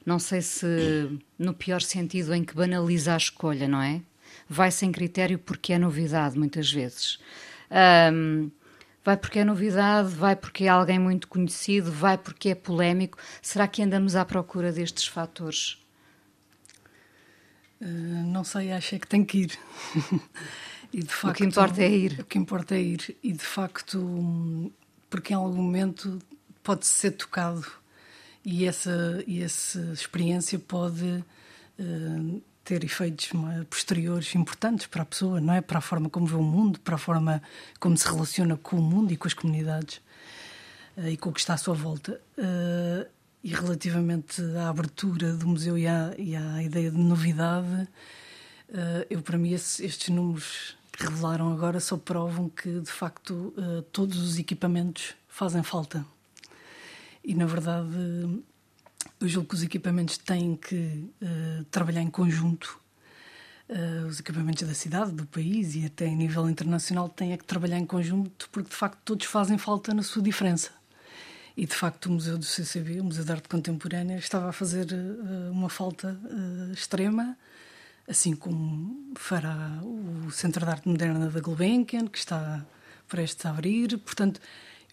[0.05, 4.03] Não sei se no pior sentido em que banaliza a escolha, não é?
[4.49, 7.19] vai sem critério porque é novidade, muitas vezes.
[8.13, 8.51] Um,
[9.05, 13.19] vai porque é novidade, vai porque é alguém muito conhecido, vai porque é polémico.
[13.43, 15.79] Será que andamos à procura destes fatores?
[17.81, 19.59] Uh, não sei, acho que tem que ir.
[20.93, 22.21] e de facto, o que importa é ir.
[22.21, 23.17] O que importa é ir.
[23.23, 24.73] E de facto,
[25.09, 26.19] porque em algum momento
[26.63, 27.67] pode ser tocado
[28.45, 35.41] e essa, e essa experiência pode uh, ter efeitos é, posteriores importantes para a pessoa,
[35.41, 35.61] não é?
[35.61, 37.43] Para a forma como vê o mundo, para a forma
[37.81, 40.01] como se relaciona com o mundo e com as comunidades
[40.97, 42.21] uh, e com o que está à sua volta.
[42.37, 43.07] Uh,
[43.43, 47.89] e relativamente à abertura do museu e à, e à ideia de novidade,
[48.71, 53.55] uh, eu para mim esses, estes números que revelaram agora só provam que de facto
[53.93, 56.05] todos os equipamentos fazem falta.
[57.23, 57.89] E na verdade
[59.21, 62.81] eu julgo que os equipamentos têm que uh, trabalhar em conjunto.
[64.09, 67.85] Os equipamentos da cidade, do país e até em nível internacional têm que trabalhar em
[67.85, 70.71] conjunto porque de facto todos fazem falta na sua diferença.
[71.59, 74.87] E de facto o Museu do CCB, o Museu de Arte Contemporânea, estava a fazer
[74.93, 76.17] uh, uma falta
[76.73, 77.37] extrema,
[78.07, 82.65] assim como fará o Centro de Arte Moderna da Gulbenkian, que está
[83.09, 83.99] prestes a abrir.
[83.99, 84.41] Portanto,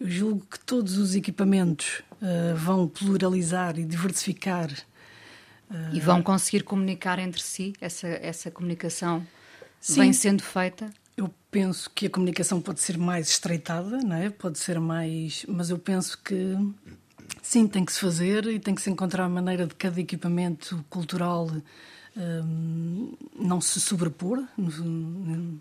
[0.00, 4.68] eu julgo que todos os equipamentos uh, vão pluralizar e diversificar.
[5.70, 7.74] Uh, e vão conseguir comunicar entre si?
[7.80, 9.24] Essa, essa comunicação
[9.80, 10.90] sim, vem sendo feita?
[11.16, 14.30] Eu penso que a comunicação pode ser mais estreitada, não é?
[14.30, 15.46] Pode ser mais.
[15.48, 16.54] Mas eu penso que
[17.42, 20.84] sim, tem que se fazer e tem que se encontrar a maneira de cada equipamento
[20.90, 21.50] cultural
[22.16, 24.44] um, não se sobrepor.
[24.56, 25.60] No,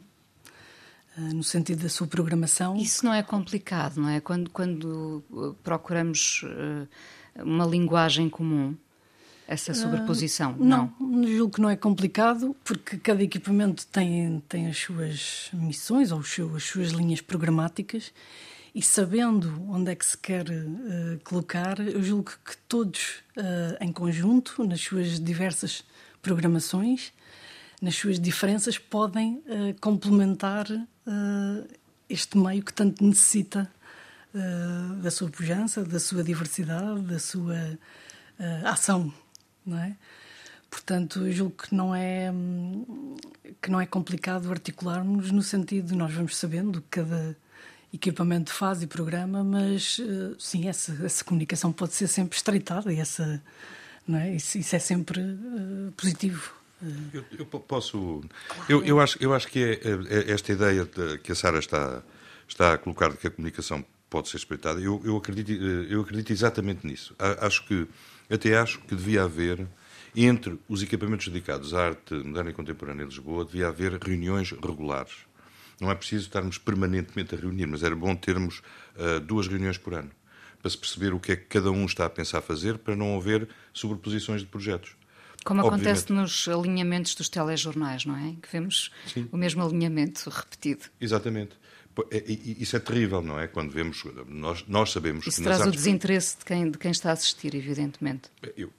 [1.18, 2.76] no sentido da sua programação.
[2.76, 4.20] Isso não é complicado, não é?
[4.20, 6.88] Quando, quando eh, procuramos eh,
[7.42, 8.76] uma linguagem comum,
[9.48, 10.54] essa sobreposição?
[10.54, 15.50] Uh, não, não, julgo que não é complicado, porque cada equipamento tem, tem as suas
[15.54, 18.12] missões ou as suas linhas programáticas
[18.76, 23.90] e sabendo onde é que se quer uh, colocar, eu julgo que todos uh, em
[23.90, 25.82] conjunto, nas suas diversas
[26.22, 27.14] programações,
[27.82, 30.68] nas suas diferenças, podem uh, complementar
[32.10, 33.72] este meio que tanto necessita
[35.04, 37.78] da sua pujança, da sua diversidade, da sua
[38.64, 39.14] ação,
[39.66, 39.96] não é?
[40.70, 42.32] Portanto, julgo que não é
[43.62, 47.36] que não é complicado articularmos no sentido de nós vamos sabendo que cada
[47.94, 50.02] equipamento faz e programa, mas
[50.38, 53.42] sim, essa, essa comunicação pode ser sempre estreitada e essa,
[54.06, 54.36] não é?
[54.36, 56.54] isso, isso é sempre uh, positivo.
[57.14, 58.22] Eu, eu posso.
[58.68, 61.58] Eu, eu, acho, eu acho que é, é, é esta ideia de, que a Sara
[61.58, 62.04] está,
[62.48, 63.84] está a colocar de que a comunicação
[64.16, 64.80] pode ser respeitada.
[64.80, 67.14] Eu, eu, acredito, eu acredito exatamente nisso.
[67.20, 67.86] Acho que,
[68.30, 69.68] até acho que devia haver,
[70.16, 75.16] entre os equipamentos dedicados à arte moderna e contemporânea em Lisboa, devia haver reuniões regulares.
[75.82, 78.62] Não é preciso estarmos permanentemente a reunir, mas era bom termos
[78.96, 80.12] uh, duas reuniões por ano
[80.62, 83.18] para se perceber o que é que cada um está a pensar fazer para não
[83.18, 84.96] haver sobreposições de projetos.
[85.44, 88.36] Como acontece nos alinhamentos dos telejornais, não é?
[88.42, 89.28] Que vemos Sim.
[89.32, 90.86] o mesmo alinhamento repetido.
[91.00, 91.56] Exatamente.
[92.12, 93.48] É, isso é terrível, não é?
[93.48, 95.44] Quando vemos, nós, nós sabemos isso que.
[95.44, 98.30] traz o desinteresse de quem, de quem está a assistir, evidentemente.
[98.58, 98.70] Eu,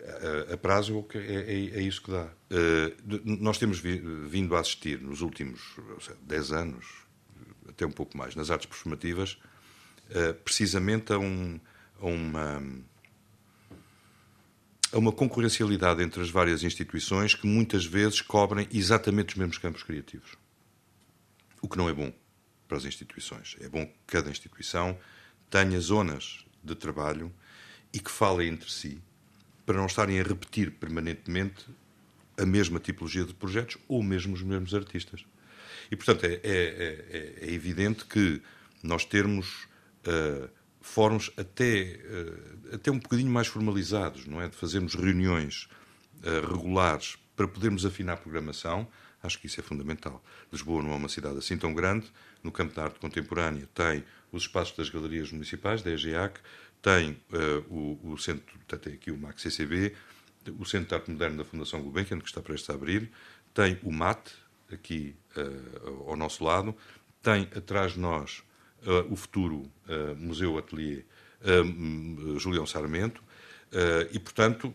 [0.50, 2.24] a, a, prazo é, é, é, isso que dá.
[2.50, 3.98] Uh, nós temos vi,
[4.28, 5.60] vindo a assistir nos últimos
[6.00, 6.86] seja, 10 anos,
[7.68, 9.38] até um pouco mais, nas artes performativas,
[10.10, 11.58] uh, precisamente a, um,
[12.00, 12.62] a uma
[14.92, 19.82] a uma concorrencialidade entre as várias instituições que muitas vezes cobrem exatamente os mesmos campos
[19.82, 20.36] criativos.
[21.60, 22.12] O que não é bom
[22.66, 23.56] para as instituições.
[23.60, 24.98] É bom que cada instituição
[25.50, 27.32] tenha zonas de trabalho
[27.92, 29.00] e que falem entre si
[29.64, 31.66] para não estarem a repetir permanentemente
[32.38, 35.24] a mesma tipologia de projetos ou mesmo os mesmos artistas.
[35.90, 38.42] E, portanto, é, é, é, é evidente que
[38.82, 39.66] nós termos
[40.06, 40.48] uh,
[40.80, 44.48] fóruns até, uh, até um bocadinho mais formalizados, não é?
[44.48, 45.68] De fazermos reuniões
[46.22, 48.88] uh, regulares para podermos afinar a programação,
[49.22, 50.22] acho que isso é fundamental.
[50.52, 52.06] Lisboa não é uma cidade assim tão grande,
[52.46, 53.68] no campo da arte contemporânea.
[53.74, 56.40] Tem os espaços das galerias municipais, da EGEAC,
[56.80, 57.20] tem
[57.68, 59.92] o, o, centro, tem aqui o MAC CCB,
[60.58, 63.10] o Centro de Arte Moderna da Fundação Gulbenkian, que está prestes a abrir,
[63.52, 64.30] tem o MAT,
[64.72, 66.74] aqui uh, ao nosso lado,
[67.22, 68.42] tem atrás de nós
[68.82, 71.04] uh, o futuro uh, Museu Atelier
[72.38, 73.22] Julião Sarmento,
[74.10, 74.74] e, portanto,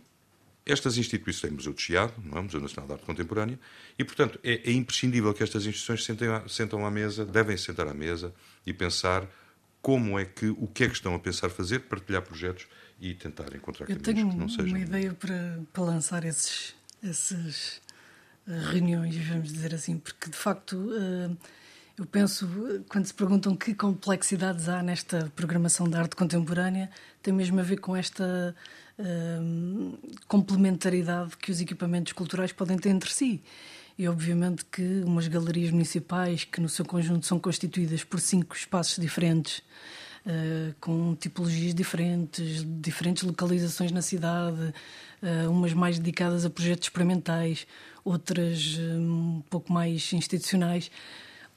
[0.66, 2.42] estas instituições têm Museu de Chiado, não é?
[2.42, 3.60] Museu Nacional de Arte Contemporânea,
[3.98, 7.94] e, portanto, é, é imprescindível que estas instituições sentem, sentam à mesa, devem sentar à
[7.94, 8.34] mesa
[8.66, 9.28] e pensar
[9.82, 12.68] como é que, o que é que estão a pensar fazer, partilhar projetos
[13.00, 14.68] e tentar encontrar Eu caminhos que não sejam.
[14.68, 17.82] Eu tenho uma ideia para, para lançar esses, esses
[18.46, 21.32] reuniões, vamos dizer assim, porque de facto eh,
[21.98, 22.48] eu penso,
[22.90, 26.90] quando se perguntam que complexidades há nesta programação da arte contemporânea,
[27.22, 28.56] tem mesmo a ver com esta
[28.91, 28.91] eh,
[30.28, 33.42] complementaridade que os equipamentos culturais podem ter entre si.
[33.98, 38.98] E obviamente que umas galerias municipais, que no seu conjunto são constituídas por cinco espaços
[38.98, 39.62] diferentes,
[40.24, 44.72] Uh, com tipologias diferentes, diferentes localizações na cidade,
[45.24, 47.66] uh, umas mais dedicadas a projetos experimentais,
[48.06, 50.92] outras uh, um pouco mais institucionais.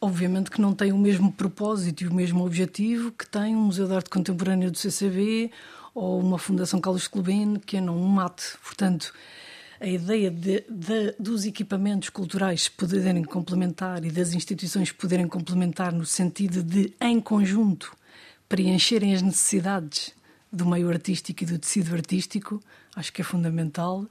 [0.00, 3.86] Obviamente que não têm o mesmo propósito e o mesmo objetivo que tem um Museu
[3.86, 5.50] de Arte Contemporânea do CCB
[5.94, 7.08] ou uma Fundação Carlos
[7.64, 8.56] que é não um mate.
[8.62, 9.12] Portanto,
[9.80, 16.04] a ideia de, de, dos equipamentos culturais poderem complementar e das instituições poderem complementar no
[16.04, 17.94] sentido de, em conjunto,
[18.48, 20.12] preencherem as necessidades
[20.52, 22.62] do meio artístico e do tecido artístico,
[22.94, 24.06] acho que é fundamental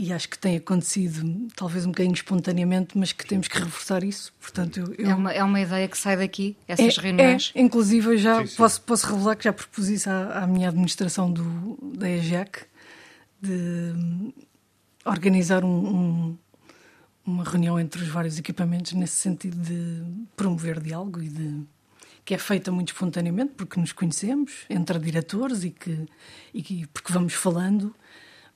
[0.00, 4.32] e acho que tem acontecido talvez um bocadinho espontaneamente, mas que temos que reforçar isso.
[4.40, 5.10] Portanto, eu, eu...
[5.10, 7.50] É, uma, é uma ideia que sai daqui, essas é, reuniões?
[7.52, 8.56] É, inclusive, eu já sim, sim.
[8.56, 12.60] Posso, posso revelar que já propus isso à, à minha administração do, da EGEC
[13.42, 14.32] de
[15.04, 16.38] organizar um, um,
[17.26, 20.04] uma reunião entre os vários equipamentos nesse sentido de
[20.36, 21.66] promover diálogo e de
[22.24, 26.06] que é feita muito espontaneamente, porque nos conhecemos, entre diretores e que,
[26.54, 27.92] e que porque vamos falando,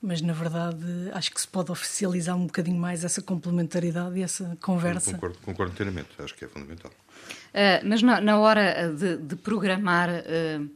[0.03, 4.57] mas na verdade acho que se pode oficializar um bocadinho mais essa complementaridade e essa
[4.61, 5.11] conversa.
[5.11, 6.91] Eu concordo, concordo inteiramente, acho que é fundamental.
[6.91, 10.69] Uh, mas na, na, hora de, de programar, uh,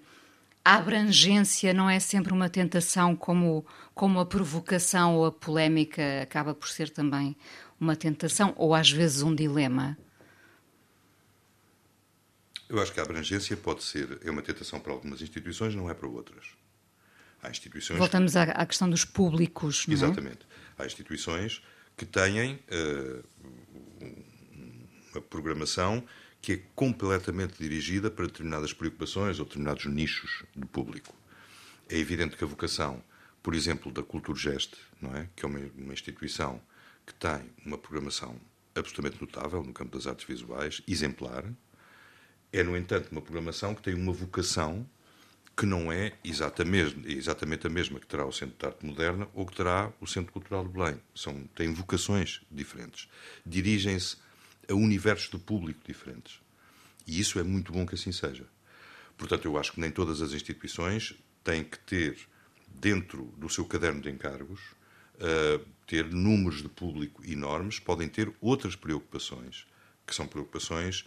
[0.63, 6.55] a abrangência não é sempre uma tentação, como, como a provocação ou a polémica acaba
[6.55, 7.35] por ser também
[7.79, 9.97] uma tentação, ou às vezes um dilema?
[12.69, 15.93] Eu acho que a abrangência pode ser, é uma tentação para algumas instituições, não é
[15.93, 16.56] para outras.
[17.41, 17.97] Há instituições.
[17.97, 19.95] Voltamos à, à questão dos públicos, não é?
[19.95, 20.39] Exatamente.
[20.77, 21.61] Há instituições
[21.95, 23.23] que têm uh,
[25.11, 26.03] uma programação
[26.41, 31.15] que é completamente dirigida para determinadas preocupações ou determinados nichos de público.
[31.89, 33.03] É evidente que a vocação,
[33.41, 35.27] por exemplo, da Culturgest, não é?
[35.35, 36.61] que é uma, uma instituição
[37.05, 38.39] que tem uma programação
[38.75, 41.43] absolutamente notável no campo das artes visuais, exemplar,
[42.51, 44.87] é, no entanto, uma programação que tem uma vocação
[45.57, 49.43] que não é exatamente, exatamente a mesma que terá o Centro de Arte Moderna ou
[49.43, 51.01] que terá o Centro Cultural de Belém.
[51.15, 53.09] São, têm vocações diferentes.
[53.43, 54.17] Dirigem-se
[54.69, 56.39] a universos de público diferentes.
[57.07, 58.45] E isso é muito bom que assim seja.
[59.17, 62.19] Portanto, eu acho que nem todas as instituições têm que ter,
[62.67, 64.61] dentro do seu caderno de encargos,
[65.15, 69.65] uh, ter números de público enormes, podem ter outras preocupações,
[70.05, 71.01] que são preocupações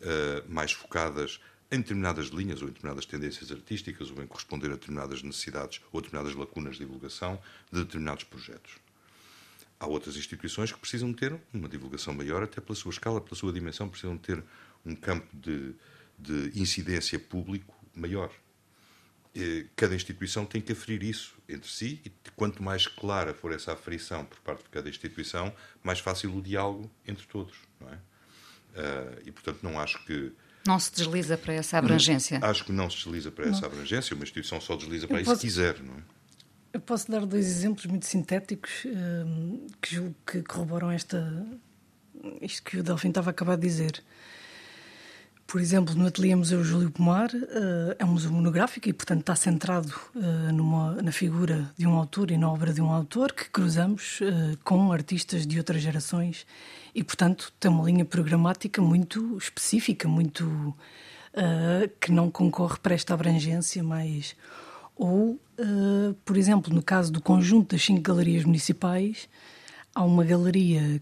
[0.00, 1.38] uh, mais focadas
[1.70, 6.00] em determinadas linhas ou em determinadas tendências artísticas ou em corresponder a determinadas necessidades ou
[6.00, 7.40] determinadas lacunas de divulgação
[7.72, 8.72] de determinados projetos.
[9.78, 13.52] Há outras instituições que precisam ter uma divulgação maior, até pela sua escala, pela sua
[13.52, 14.42] dimensão, precisam ter
[14.84, 15.74] um campo de,
[16.18, 18.30] de incidência público maior.
[19.76, 24.24] Cada instituição tem que aferir isso entre si e quanto mais clara for essa aferição
[24.24, 25.54] por parte de cada instituição,
[25.84, 27.98] mais fácil o diálogo entre todos, não é?
[28.70, 30.32] Uh, e, portanto, não acho que.
[30.66, 32.38] Não se desliza para essa abrangência?
[32.38, 33.52] Não, acho que não se desliza para não.
[33.52, 34.14] essa abrangência.
[34.14, 36.02] Uma instituição só desliza para eu isso posso, se quiser, não é?
[36.72, 41.46] Eu posso dar dois exemplos muito sintéticos uh, que, que corroboram esta,
[42.40, 44.02] isto que o Delfim estava a acabar de dizer.
[45.50, 49.34] Por exemplo, no Ateliê Museu Júlio Pomar uh, é um museu monográfico e, portanto, está
[49.34, 53.50] centrado uh, numa, na figura de um autor e na obra de um autor que
[53.50, 56.46] cruzamos uh, com artistas de outras gerações
[56.94, 60.74] e, portanto, tem uma linha programática muito específica, muito
[62.00, 64.34] que não concorre para esta abrangência mais.
[64.96, 65.40] Ou,
[66.24, 69.28] por exemplo, no caso do conjunto das cinco galerias municipais,
[69.94, 71.00] há uma galeria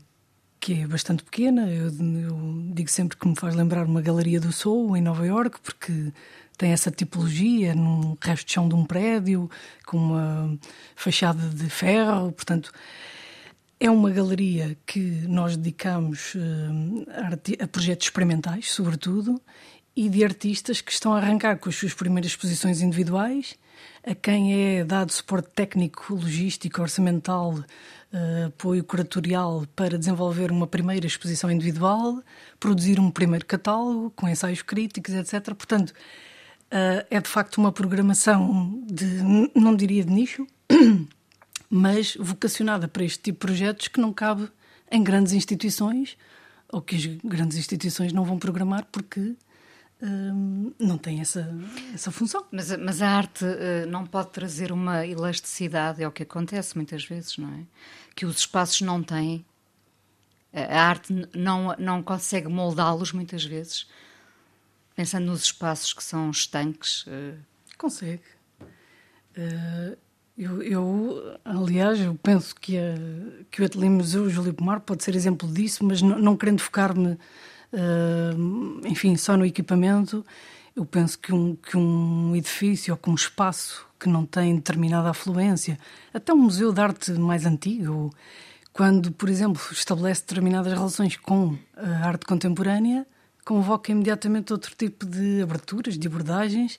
[0.60, 1.68] que é bastante pequena.
[1.68, 5.60] Eu, eu, digo sempre que me faz lembrar uma galeria do Soul em Nova York,
[5.60, 6.12] porque
[6.56, 9.48] tem essa tipologia num resto de chão de um prédio,
[9.86, 10.58] com uma
[10.96, 12.72] fachada de ferro, portanto.
[13.80, 14.98] É uma galeria que
[15.28, 19.40] nós dedicamos uh, a projetos experimentais, sobretudo,
[19.94, 23.54] e de artistas que estão a arrancar com as suas primeiras exposições individuais,
[24.04, 27.54] a quem é dado suporte técnico, logístico, orçamental,
[28.46, 32.22] apoio curatorial para desenvolver uma primeira exposição individual,
[32.58, 35.54] produzir um primeiro catálogo com ensaios críticos, etc.
[35.54, 39.04] Portanto, uh, é de facto uma programação de,
[39.54, 40.46] não diria de nicho,
[41.68, 44.48] mas vocacionada para este tipo de projetos que não cabe
[44.90, 46.16] em grandes instituições
[46.70, 49.34] ou que as grandes instituições não vão programar porque
[50.00, 51.52] Hum, não tem essa,
[51.92, 52.44] essa função.
[52.50, 57.04] Mas, mas a arte uh, não pode trazer uma elasticidade, é o que acontece muitas
[57.04, 57.60] vezes, não é?
[58.14, 59.44] Que os espaços não têm.
[60.52, 63.86] A arte não, não consegue moldá-los muitas vezes,
[64.94, 67.06] pensando nos espaços que são estanques.
[67.06, 67.38] Uh...
[67.76, 68.22] Consegue.
[69.36, 69.96] Uh,
[70.36, 72.94] eu, eu, aliás, eu penso que, a,
[73.50, 77.18] que o Ateliê Museu Júlio Pomar pode ser exemplo disso, mas não, não querendo focar-me
[78.84, 80.24] Enfim, só no equipamento,
[80.74, 85.10] eu penso que um, que um edifício ou que um espaço que não tem determinada
[85.10, 85.78] afluência,
[86.14, 88.14] até um museu de arte mais antigo,
[88.72, 93.04] quando, por exemplo, estabelece determinadas relações com a arte contemporânea,
[93.44, 96.78] convoca imediatamente outro tipo de aberturas, de abordagens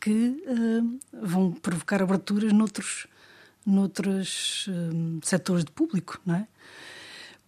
[0.00, 0.10] que
[0.46, 3.06] uh, vão provocar aberturas noutros,
[3.64, 6.46] noutros uh, setores de público, não é?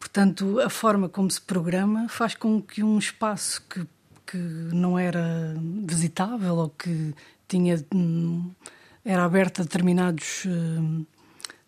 [0.01, 3.87] Portanto, a forma como se programa faz com que um espaço que,
[4.27, 7.15] que não era visitável ou que
[7.47, 8.51] tinha hum,
[9.05, 11.05] era aberto a determinados hum,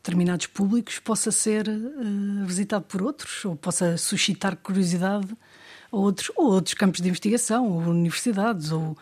[0.03, 5.29] determinados públicos possa ser uh, visitado por outros ou possa suscitar curiosidade
[5.93, 8.97] a outros ou outros campos de investigação ou universidades ou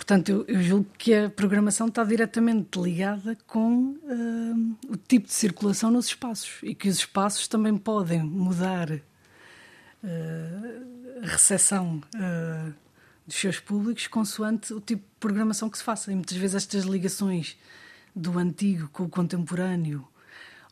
[0.00, 5.90] Portanto, eu, julgo que a programação está diretamente ligada com uh, o tipo de circulação
[5.90, 9.00] nos espaços e que os espaços também podem mudar uh,
[11.22, 12.72] a recepção uh,
[13.26, 16.10] dos seus públicos consoante o tipo de programação que se faça.
[16.10, 17.58] E muitas vezes estas ligações
[18.16, 20.08] do antigo com o contemporâneo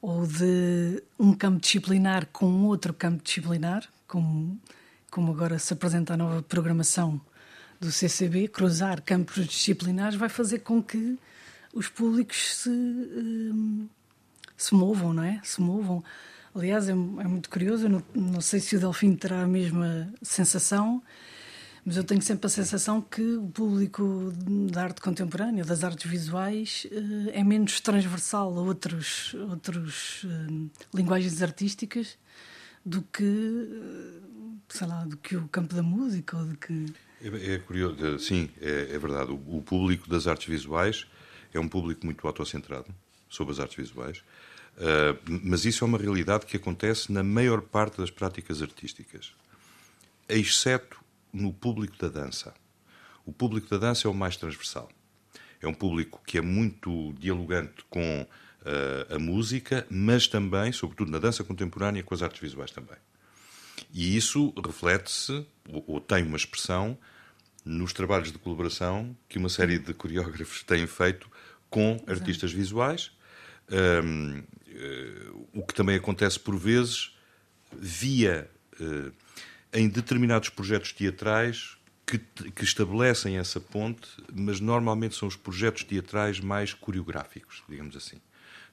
[0.00, 4.58] ou de um campo disciplinar com outro campo disciplinar, como,
[5.10, 7.20] como agora se apresenta a nova programação
[7.80, 11.18] do CCB, cruzar campos disciplinares, vai fazer com que
[11.72, 13.88] os públicos se, um,
[14.56, 15.40] se movam, não é?
[15.44, 16.02] Se movam.
[16.54, 20.12] Aliás, é, é muito curioso, eu não, não, sei se o Delfim terá a mesma
[20.22, 21.02] sensação,
[21.84, 24.32] mas eu tenho sempre a sensação que o público
[24.72, 31.40] da arte contemporânea, das artes visuais, uh, é menos transversal a outros, outros uh, linguagens
[31.42, 32.18] artísticas
[32.84, 36.86] do que, uh, sei lá, do que o campo da música ou do que...
[37.22, 39.32] É, é curioso, eh, sim, é, é verdade.
[39.32, 41.06] O, o, público das artes visuais
[41.52, 42.86] é um público muito autocentrado
[43.28, 44.18] sobre as artes visuais,
[44.76, 49.32] uh, mas isso é uma realidade que acontece na maior parte das práticas artísticas,
[50.28, 50.98] exceto
[51.32, 52.54] no público da dança.
[53.26, 54.88] O público da dança é o mais transversal.
[55.60, 61.18] É um público que é muito dialogante com uh, a música, mas também, sobretudo na
[61.18, 62.96] dança contemporânea, com as artes visuais também.
[63.92, 66.98] E isso reflete-se, ou, ou tem uma expressão,
[67.64, 71.28] nos trabalhos de colaboração que uma série de coreógrafos têm feito
[71.68, 73.10] com artistas visuais,
[73.70, 77.14] um, uh, eh, o que também acontece por vezes
[77.76, 79.12] via uh,
[79.70, 81.76] em determinados projetos teatrais
[82.06, 88.18] que, que, estabelecem essa ponte, mas normalmente são os projetos teatrais mais coreográficos, digamos assim,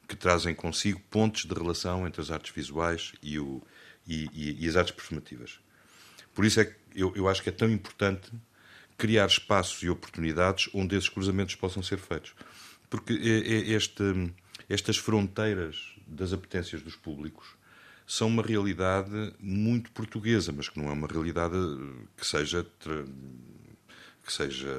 [0.07, 3.61] que trazem consigo pontes de relação entre as artes visuais e o,
[4.08, 5.60] e, e, e as artes performativas.
[6.34, 8.32] Por isso é que eu, eu acho que é tão importante
[8.97, 12.34] criar espaços e oportunidades onde esses cruzamentos possam ser feitos.
[12.89, 14.03] Porque este,
[14.70, 17.56] estas fronteiras das apetências dos públicos
[18.08, 21.56] são uma realidade muito portuguesa, mas que não é uma realidade
[22.16, 22.66] que seja,
[24.24, 24.70] que seja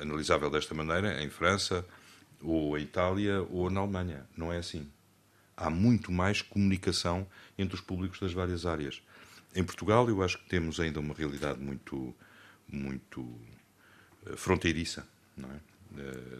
[0.00, 1.84] analisável desta maneira em França,
[2.40, 4.26] ou em Itália, ou na Alemanha.
[4.36, 4.88] Não é assim
[5.56, 7.26] há muito mais comunicação
[7.56, 9.00] entre os públicos das várias áreas.
[9.54, 12.14] Em Portugal, eu acho que temos ainda uma realidade muito,
[12.68, 13.26] muito
[14.26, 15.76] eh, fronteiriça, não é?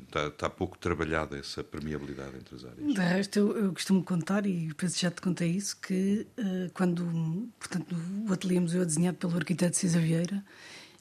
[0.02, 2.94] Está, eh, está, pouco trabalhada essa permeabilidade entre as áreas.
[2.94, 7.48] De resto, eu, eu costumo contar, e penso já te contei isso, que uh, quando
[7.58, 7.96] portanto,
[8.28, 10.44] o ateliê museu é desenhado pelo arquiteto Cisa Vieira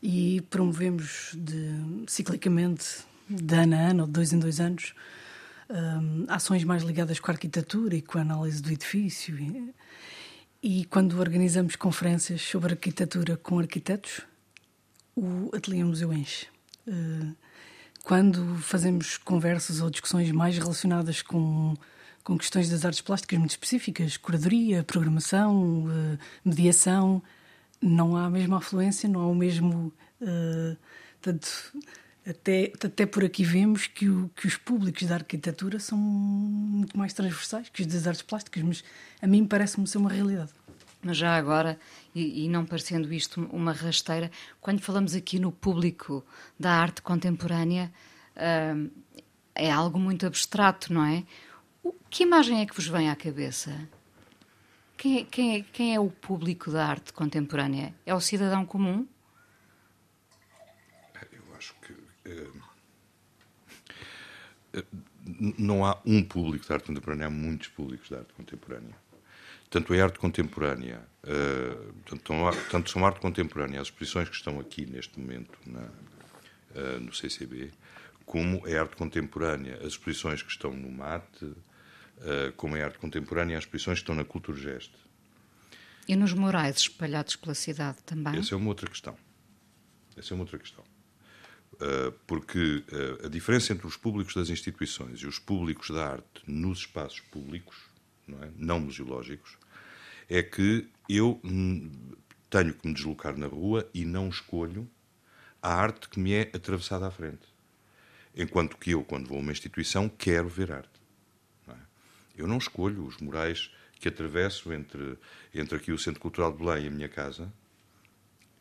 [0.02, 3.00] e promovemos de, ciclicamente,
[3.30, 4.94] de ano a ano, ou de dois em dois anos,
[5.70, 9.38] um, ações mais ligadas com a arquitetura e com a análise do edifício.
[9.40, 9.74] E,
[10.68, 14.22] E quando organizamos conferências sobre arquitetura com arquitetos,
[15.16, 16.48] o Ateliê Museu enche.
[16.88, 17.36] Uh,
[18.04, 21.76] quando fazemos conversas ou discussões mais relacionadas com,
[22.24, 27.22] com questões das artes plásticas muito específicas, curadoria, programação, uh, mediação,
[27.80, 29.94] não há a mesma afluência, não há o mesmo.
[30.20, 30.76] Uh,
[31.22, 31.48] tanto,
[32.28, 37.14] até, até por aqui vemos que, o, que os públicos da arquitetura são muito mais
[37.14, 38.84] transversais que os das artes plásticas, mas
[39.22, 40.52] a mim parece-me ser uma realidade.
[41.06, 41.80] Mas já agora,
[42.16, 46.26] e, e, não parecendo isto uma rasteira, quando falamos aqui no público
[46.60, 47.94] da arte contemporânea,
[48.36, 48.90] uh,
[49.54, 51.24] é algo muito abstrato, não é?
[51.84, 53.88] O, que imagem é que vos vem à cabeça?
[54.98, 57.94] Quem é, quem, é, quem é o público da arte contemporânea?
[58.04, 59.08] É o cidadão comum?
[61.32, 61.94] Eu acho que.
[61.94, 62.62] Uh,
[65.58, 68.96] não há um público da arte contemporânea, há muitos públicos da arte contemporânea
[69.70, 72.34] tanto a arte contemporânea, uh, tanto,
[72.72, 77.72] tanto são arte contemporânea as exposições que estão aqui neste momento na, uh, no CCB,
[78.26, 81.54] como é arte contemporânea as exposições que estão no MAT, uh,
[82.56, 84.96] como é arte contemporânea as exposições que estão na Cultura Geste.
[86.08, 88.38] E nos murais espalhados pela cidade também?
[88.38, 89.18] Essa é uma outra questão.
[90.16, 90.84] Essa é uma outra questão.
[92.26, 92.84] Porque
[93.24, 97.76] a diferença entre os públicos das instituições e os públicos da arte nos espaços públicos,
[98.28, 98.50] não, é?
[98.56, 99.58] não museológicos,
[100.30, 101.40] é que eu
[102.50, 104.90] tenho que me deslocar na rua e não escolho
[105.62, 107.48] a arte que me é atravessada à frente.
[108.36, 111.02] Enquanto que eu, quando vou a uma instituição, quero ver arte.
[111.66, 111.80] Não é?
[112.38, 115.18] Eu não escolho os murais que atravesso entre,
[115.54, 117.52] entre aqui o Centro Cultural de Belém e a minha casa,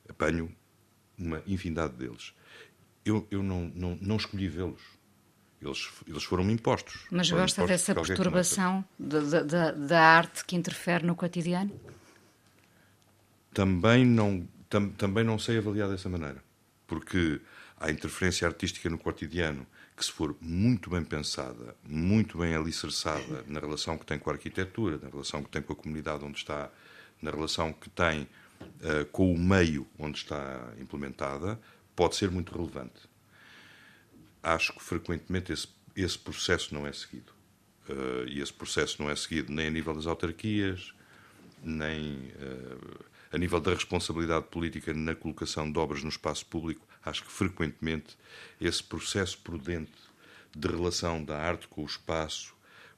[0.09, 0.55] apanho
[1.19, 2.33] uma infinidade deles.
[3.05, 4.81] Eu, eu não, não, não escolhi vê-los.
[5.61, 7.07] Eles, eles foram impostos.
[7.11, 11.71] Mas foram gosta impostos dessa perturbação da, da, da, arte que interfere no cotidiano?
[13.53, 16.43] Também não, tam, também não sei avaliar dessa maneira.
[16.87, 17.41] Porque
[17.79, 23.61] há interferência artística no cotidiano que, se for muito bem pensada, muito bem alicerçada na
[23.61, 26.71] relação que tem com a arquitetura, na relação que tem com a comunidade onde está,
[27.23, 31.59] na relação que tem uh, com o meio onde está implementada,
[31.95, 33.15] pode ser muito relevante
[34.45, 37.33] acho que frequentemente esse, esse processo não é seguido.
[37.89, 40.93] Uh, e esse processo não é seguido nem a nível das autarquias,
[41.63, 46.87] nem uh, a nível da responsabilidade política na colocação de obras no espaço público.
[47.05, 48.17] Acho que frequentemente
[48.61, 49.93] esse processo prudente
[50.55, 52.55] de relação da arte com o espaço,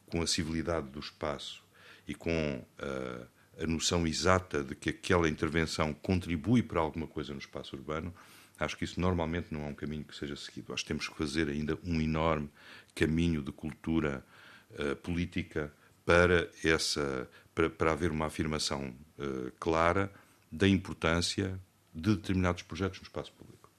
[0.07, 1.63] com a civilidade do espaço
[2.07, 3.27] e com uh,
[3.63, 8.15] a noção exata de que aquela intervenção contribui para alguma coisa no espaço urbano,
[8.59, 10.73] Acho que isso normalmente não é um caminho que seja seguido.
[10.73, 12.49] Acho que temos que fazer ainda um enorme
[12.95, 14.25] caminho de cultura
[14.71, 15.73] uh, política
[16.05, 20.11] para, essa, para, para haver uma afirmação uh, clara
[20.51, 21.61] da importância
[21.95, 23.71] de determinados projetos no espaço público.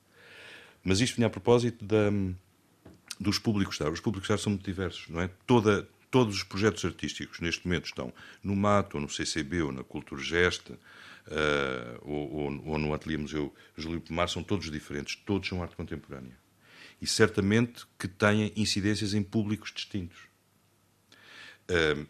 [0.83, 2.09] Mas isto vinha a propósito da,
[3.19, 3.93] dos públicos de arte.
[3.93, 5.29] Os públicos de arte são muito diversos, não é?
[5.45, 8.13] Toda, todos os projetos artísticos neste momento estão
[8.43, 10.73] no MAT, ou no CCB, ou na Cultura Geste,
[12.01, 16.37] ou, ou, ou, no Ateliê Museu Júlio Pomar, são todos diferentes, todos são arte contemporânea.
[17.01, 20.27] E certamente que têm incidências em públicos distintos.
[21.69, 22.07] Uh,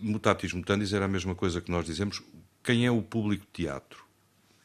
[0.00, 2.22] mutatis mutandis era a mesma coisa que nós dizemos.
[2.62, 4.04] Quem é o público teatro?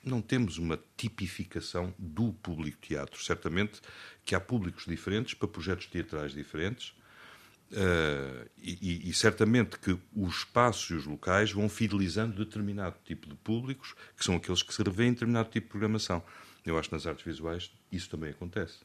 [0.03, 3.21] Não temos uma tipificação do público teatro.
[3.23, 3.79] Certamente
[4.25, 6.93] que há públicos diferentes para projetos teatrais diferentes,
[7.73, 13.33] Uh, e, e, certamente que os espaços e os locais vão fidelizando determinado tipo de
[13.33, 16.21] públicos, que são aqueles que se revêem em determinado tipo de programação.
[16.63, 18.77] Eu acho que nas artes visuais isso também acontece.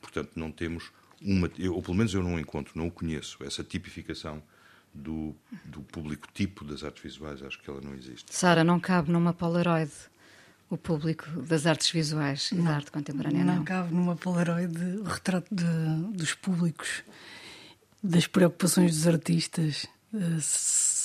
[0.00, 0.90] Portanto, não temos
[1.20, 4.42] uma, ou pelo menos eu não encontro, não o conheço, essa tipificação
[4.92, 8.34] do, do público tipo das artes visuais, acho que ela não existe.
[8.34, 9.92] Sara, não cabe numa Polaroid
[10.68, 13.56] o público das artes visuais e da arte contemporânea, não?
[13.56, 17.04] Não cabe numa Polaroid o retrato de, dos públicos
[18.02, 20.18] das preocupações dos artistas, eh,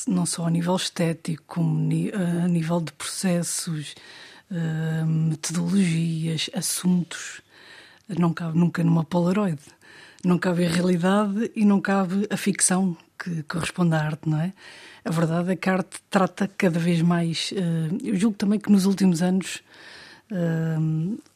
[0.08, 2.12] não só a nível estético, como eh,
[2.44, 3.94] a nível de processos,
[4.50, 7.42] eh, metodologias, assuntos.
[8.10, 9.60] Não cabe nunca numa Polaroid.
[10.24, 14.54] Não cabe a realidade e não cabe a ficção que corresponde à arte, não é?
[15.06, 17.54] A verdade é que a arte trata cada vez mais.
[18.04, 19.62] Eu julgo também que nos últimos anos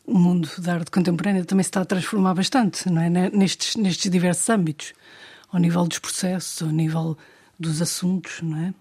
[0.06, 3.10] o mundo da arte contemporânea também se está a transformar bastante, não é?
[3.10, 4.94] Nestes, nestes diversos âmbitos
[5.52, 7.18] ao nível dos processos, ao nível
[7.60, 8.74] dos assuntos, não é?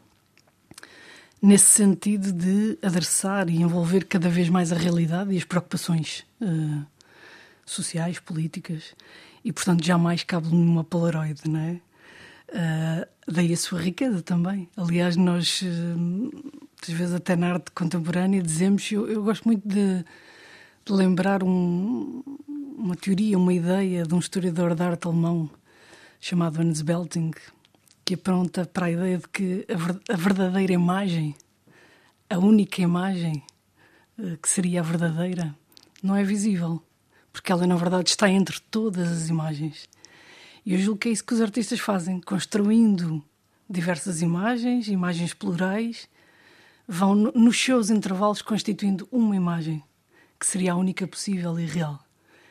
[1.42, 6.84] Nesse sentido de adressar e envolver cada vez mais a realidade e as preocupações uh,
[7.64, 8.94] sociais, políticas,
[9.42, 11.80] e portanto jamais cabe numa Polaroid, não é?
[12.50, 14.68] Uh, daí a sua riqueza também.
[14.76, 15.62] Aliás, nós,
[16.82, 18.90] às vezes, até na arte contemporânea, dizemos.
[18.90, 20.04] Eu, eu gosto muito de,
[20.84, 22.22] de lembrar um,
[22.76, 25.48] uma teoria, uma ideia de um historiador de arte alemão
[26.20, 27.30] chamado Hans Belting,
[28.04, 29.66] que apronta para a ideia de que
[30.08, 31.34] a verdadeira imagem,
[32.28, 33.42] a única imagem
[34.18, 35.56] uh, que seria a verdadeira,
[36.02, 36.82] não é visível,
[37.32, 39.88] porque ela, na verdade, está entre todas as imagens.
[40.64, 43.24] E eu julgo que é isso que os artistas fazem, construindo
[43.68, 46.08] diversas imagens, imagens plurais,
[46.86, 49.82] vão nos seus intervalos constituindo uma imagem,
[50.38, 51.98] que seria a única possível e real.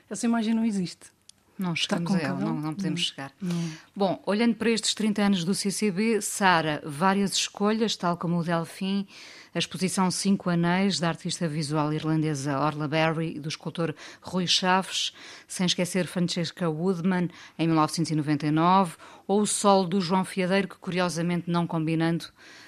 [0.09, 1.18] Essa imagem não existe.
[1.59, 3.05] Não chegamos a ela, não, não podemos não.
[3.05, 3.33] chegar.
[3.41, 3.71] Não.
[3.93, 9.05] Bom, olhando para estes 30 anos do CCB, Sara, várias escolhas, tal como o Delfim,
[9.53, 15.11] a exposição Cinco Anéis, da artista visual irlandesa Orla Berry e do escultor Rui Chaves,
[15.49, 18.95] sem esquecer Francesca Woodman, em 1999,
[19.27, 22.27] ou O Sol do João Fiadeiro, que curiosamente não combinando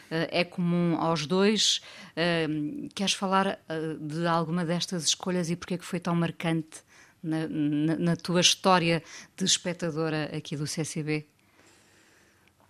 [0.10, 1.82] eh, é comum aos dois.
[2.14, 2.46] Eh,
[2.94, 6.84] queres falar eh, de alguma destas escolhas e porquê que foi tão marcante
[7.24, 9.04] na, na, na tua história
[9.36, 11.26] de espectadora aqui do CCB?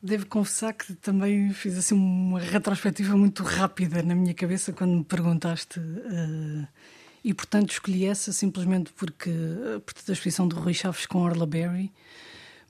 [0.03, 5.03] Devo confessar que também fiz assim uma retrospectiva muito rápida na minha cabeça quando me
[5.03, 5.79] perguntaste.
[5.79, 6.67] Uh,
[7.23, 9.29] e portanto escolhi essa simplesmente porque
[9.85, 11.91] portanto, a exposição do Rui Chaves com Orla Berry,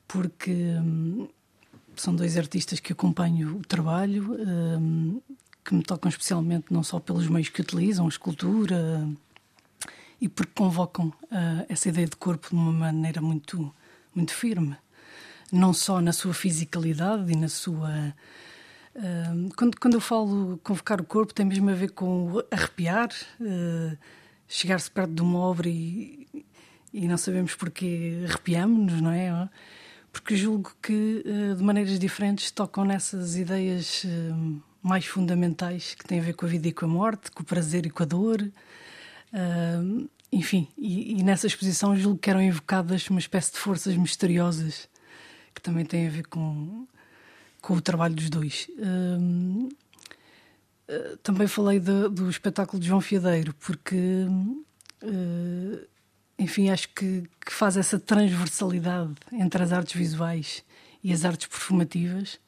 [0.07, 1.29] porque um,
[1.95, 5.21] são dois artistas que acompanho o trabalho, um,
[5.63, 9.07] que me tocam especialmente não só pelos meios que utilizam, escultura,
[10.21, 13.73] e porque convocam uh, essa ideia de corpo de uma maneira muito,
[14.13, 14.77] muito firme,
[15.51, 18.15] não só na sua fisicalidade e na sua.
[18.95, 23.09] Uh, quando, quando eu falo convocar o corpo, tem mesmo a ver com arrepiar,
[23.39, 23.97] uh,
[24.47, 26.27] chegar-se perto de uma obra e,
[26.93, 29.49] e não sabemos porque arrepiamos-nos, não é?
[30.13, 31.23] Porque julgo que
[31.57, 34.05] de maneiras diferentes tocam nessas ideias
[34.83, 37.45] mais fundamentais que têm a ver com a vida e com a morte, com o
[37.45, 38.51] prazer e com a dor.
[39.33, 44.89] Uh, enfim, e, e, nessa exposição julgo que eram evocadas uma espécie de forças misteriosas
[45.53, 46.87] que também têm a ver com,
[47.61, 48.67] com o trabalho dos dois.
[48.77, 49.69] Uh,
[51.23, 54.25] também falei de, do espetáculo de João Fiadeiro, porque,
[56.37, 60.65] enfim, acho que, que, faz essa transversalidade entre as artes visuais
[61.01, 62.41] e as artes performativas,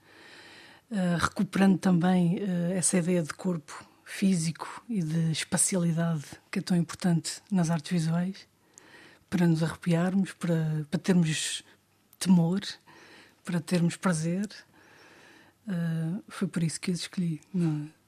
[1.22, 2.38] recuperando também
[2.76, 8.48] essa ideia de corpo físico e de espacialidade que é tão importante nas artes visuais
[9.30, 11.64] para nos arrepiarmos, para, para termos
[12.20, 12.62] temor,
[13.44, 14.48] para termos prazer.
[15.68, 17.42] Uh, foi por isso que eu escolhi.
[17.52, 17.90] Não.
[17.90, 18.04] É?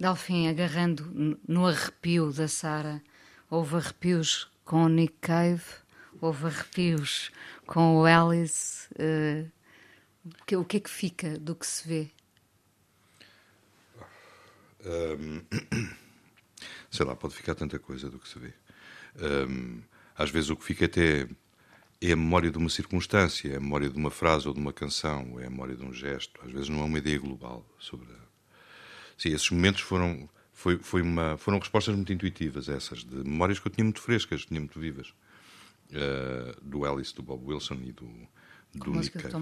[0.00, 3.02] Delfim, agarrando no arrepio da Sara,
[3.50, 5.62] houve arrepios com o Nick Cave,
[6.18, 7.30] houve arrepios
[7.66, 8.88] com o Alice.
[8.94, 9.50] Uh,
[10.56, 12.10] o que é que fica do que se vê?
[14.84, 15.42] Um,
[16.90, 18.52] sei lá, pode ficar tanta coisa do que se vê.
[19.48, 19.80] Um,
[20.16, 21.28] às vezes o que fica até
[22.00, 24.72] é a memória de uma circunstância, é a memória de uma frase ou de uma
[24.72, 26.40] canção, é a memória de um gesto.
[26.44, 28.06] Às vezes não é uma ideia global sobre.
[28.12, 28.16] A...
[29.18, 33.66] Sim, esses momentos foram foi, foi uma, foram respostas muito intuitivas essas de memórias que
[33.66, 35.08] eu tinha muito frescas, tinha muito vivas
[35.90, 38.08] uh, do Alice, do Bob Wilson e do
[38.74, 39.34] do Nick Cave.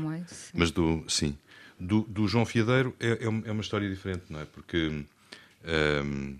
[0.54, 1.36] Mas do sim
[1.78, 4.44] do, do João Fiadeiro é, é, é uma história diferente, não é?
[4.44, 5.04] Porque
[5.64, 6.38] um,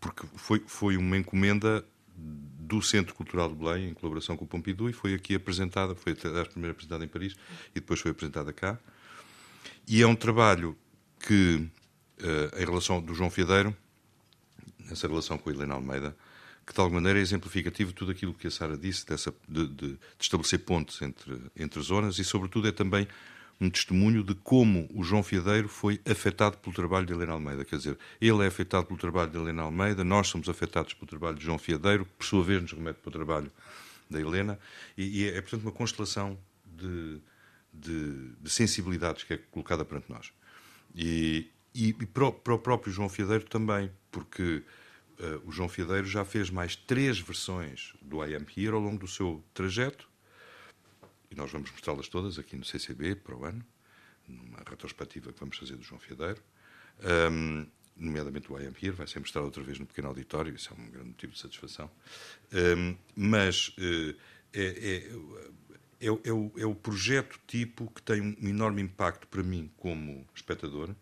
[0.00, 1.84] porque foi, foi uma encomenda
[2.16, 6.12] do Centro Cultural de Belém, em colaboração com o Pompidou, e foi aqui apresentada, foi
[6.12, 7.34] a primeira apresentada em Paris
[7.70, 8.78] e depois foi apresentada cá.
[9.86, 10.76] E é um trabalho
[11.20, 11.68] que,
[12.20, 13.76] uh, em relação do João Fiadeiro,
[14.88, 16.16] nessa relação com a Helena Almeida,
[16.66, 19.66] que de alguma maneira é exemplificativo de tudo aquilo que a Sara disse, dessa, de,
[19.68, 23.06] de, de estabelecer pontes entre, entre zonas e, sobretudo, é também
[23.60, 27.64] um testemunho de como o João Fiadeiro foi afetado pelo trabalho de Helena Almeida.
[27.64, 31.36] Quer dizer, ele é afetado pelo trabalho de Helena Almeida, nós somos afetados pelo trabalho
[31.36, 33.50] de João Fiadeiro, que por sua vez nos remete para o trabalho
[34.10, 34.58] da Helena,
[34.96, 37.20] e, e é, é, portanto, uma constelação de,
[37.72, 40.32] de, de, sensibilidades que é colocada perante nós.
[40.94, 44.62] E, e, e para, o, para, o, próprio João Fiadeiro também, porque
[45.18, 48.98] uh, o João Fiadeiro já fez mais três versões do I Am Here ao longo
[48.98, 50.08] do seu trajeto,
[51.34, 53.64] e nós vamos mostrá-las todas aqui no CCB para o ano,
[54.26, 56.40] numa retrospectiva que vamos fazer do João Fiadeiro.
[57.32, 57.66] Um,
[57.96, 60.80] nomeadamente o I Am Here, vai ser mostrado outra vez no pequeno auditório, isso é
[60.80, 61.90] um grande motivo de satisfação.
[62.52, 64.16] Um, mas uh,
[64.52, 69.42] é, é, é, é, o, é o projeto tipo que tem um enorme impacto para
[69.42, 70.94] mim como espectador,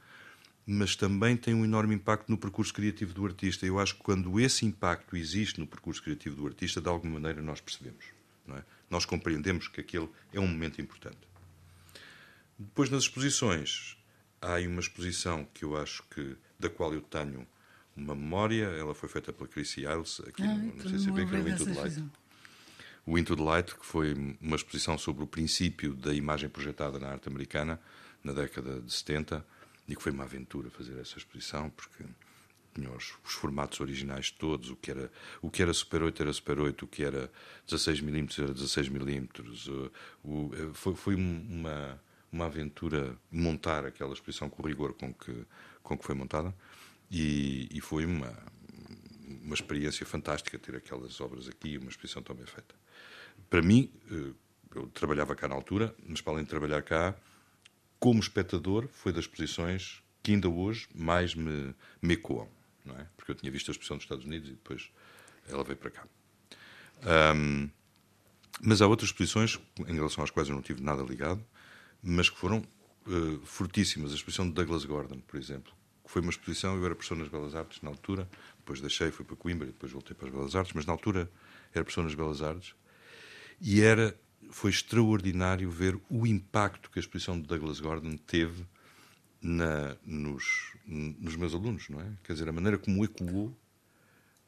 [0.64, 3.66] mas também tem um enorme impacto no percurso criativo do artista.
[3.66, 7.42] Eu acho que quando esse impacto existe no percurso criativo do artista, de alguma maneira
[7.42, 8.04] nós percebemos.
[8.46, 8.64] Não é?
[8.92, 11.18] Nós compreendemos que aquele é um momento importante.
[12.58, 13.96] Depois, nas exposições,
[14.40, 17.46] há aí uma exposição que eu acho que, da qual eu tenho
[17.96, 18.66] uma memória.
[18.66, 21.50] Ela foi feita pela Chrissy Iles, aqui Ah, no, no CCB, que era o lembro
[21.50, 22.04] Into the Light.
[23.06, 27.08] O Into the Light, que foi uma exposição sobre o princípio da imagem projetada na
[27.08, 27.80] arte americana
[28.22, 29.44] na década de 70
[29.88, 32.04] e que foi uma aventura fazer essa exposição porque
[32.96, 35.10] os, os formatos originais todos, o que era
[35.40, 37.30] o que era Super 8 era Super 8, o que era
[37.66, 39.28] 16 mm era 16 mm.
[40.24, 42.00] O, o, foi foi um- uma
[42.32, 45.44] uma aventura montar aquela exposição com o rigor com que
[45.82, 46.54] com que foi montada
[47.10, 48.32] e, e foi uma
[49.44, 52.74] uma experiência fantástica ter aquelas obras aqui, uma exposição tão bem feita.
[53.50, 54.32] Para mim, eh,
[54.74, 57.14] eu trabalhava cá na altura, mas para além de trabalhar cá,
[57.98, 62.48] como espectador, foi das exposições que ainda hoje mais me, me ecoam,
[62.84, 63.06] não é?
[63.16, 64.90] Porque eu tinha visto a exposição dos Estados Unidos e depois
[65.48, 66.06] ela veio para cá.
[67.04, 67.68] Ahm,
[68.60, 69.58] mas há outras exposições
[69.88, 71.44] em relação às quais eu não tive nada ligado,
[72.02, 72.62] mas que foram
[73.06, 74.12] eh, fortíssimas.
[74.12, 75.72] A exposição de Douglas Gordon, por exemplo,
[76.04, 78.28] que foi uma exposição, eu era professor nas Belas Artes na altura,
[78.58, 81.30] depois deixei, fui para Coimbra e depois voltei para as Belas Artes, mas na altura
[81.74, 82.74] era professor nas Belas Artes
[83.60, 84.16] e era
[84.50, 88.66] foi extraordinário ver o impacto que a exposição de Douglas Gordon teve
[89.42, 92.06] na, nos, nos meus alunos, não é?
[92.24, 93.56] Quer dizer, a maneira como ecoou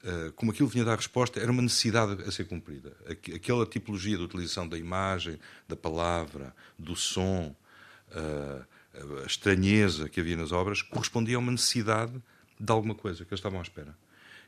[0.06, 2.94] Uh, como aquilo vinha dar resposta, era uma necessidade a ser cumprida.
[3.08, 7.56] Aqu- Aquela tipologia de utilização da imagem, da palavra, do som,
[8.10, 8.66] uh,
[9.22, 12.12] a estranheza que havia nas obras, correspondia a uma necessidade
[12.60, 13.96] de alguma coisa que eles estavam à espera.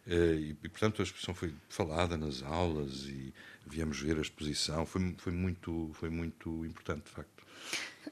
[0.07, 3.32] Uh, E, portanto, a exposição foi falada nas aulas e
[3.67, 4.87] viemos ver a exposição.
[4.87, 7.45] Foi, foi, muito, foi muito importante, de facto.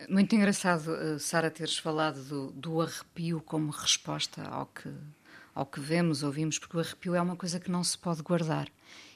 [0.08, 4.90] Muito engraçado, eh, Sara, teres falado do, do arrepio como resposta ao que,
[5.54, 8.68] ao que vemos, ouvimos, porque o arrepio é uma coisa que não se pode guardar.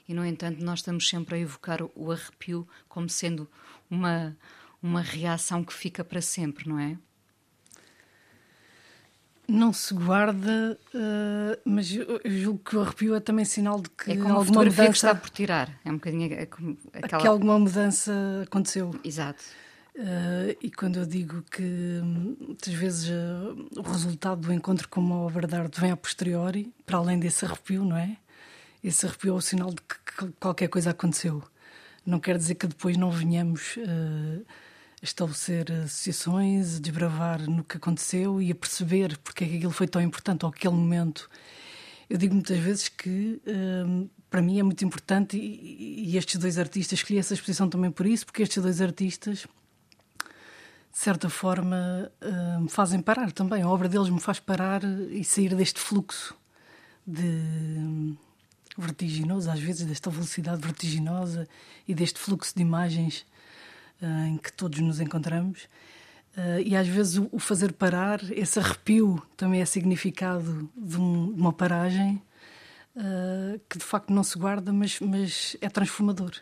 [0.08, 3.48] E, no entanto, nós estamos sempre a evocar o, arrepio como sendo
[3.90, 4.36] uma,
[4.82, 6.96] uma reação que fica para sempre, não é?
[9.48, 14.12] Não se guarda, eh, mas eu julgo que o arrepio é também sinal de que
[14.12, 15.80] É como alguma fotografia que está mudança, por tirar.
[15.84, 17.22] É um bocadinho é aquela...
[17.22, 18.12] que alguma mudança
[18.44, 18.94] aconteceu.
[19.02, 19.42] Exato.
[19.96, 25.00] Eh, e quando eu digo que hum, muitas vezes eh, o resultado do encontro com
[25.00, 28.18] uma obra de arte vem a posteriori, para além desse arrepio, não é?
[28.84, 31.42] Esse arrepio é o sinal de que que qualquer coisa aconteceu.
[32.04, 33.78] Não quer dizer que depois não venhamos
[35.02, 40.02] estabelecer associações, desbravar no que aconteceu e a perceber porque é que aquilo foi tão
[40.02, 41.30] importante ou aquele momento.
[42.10, 46.58] Eu digo muitas vezes que hum, para mim é muito importante e, e estes dois
[46.58, 49.46] artistas, escolhi essa exposição também por isso, porque estes dois artistas
[50.98, 53.62] de certa forma, eh, me fazem parar também.
[53.62, 56.34] A obra deles me faz parar e sair deste fluxo
[57.06, 58.16] de hum,
[58.76, 61.48] vertiginoso, às vezes, desta velocidade vertiginosa
[61.86, 63.24] e deste fluxo de imagens
[64.00, 65.68] em que todos nos encontramos.
[66.36, 71.52] Eh, e às vezes o, fazer parar, esse arrepio também é significado de, um- uma
[71.52, 72.22] paragem
[72.96, 76.32] eh, que de facto não se guarda, mas, mas é transformador.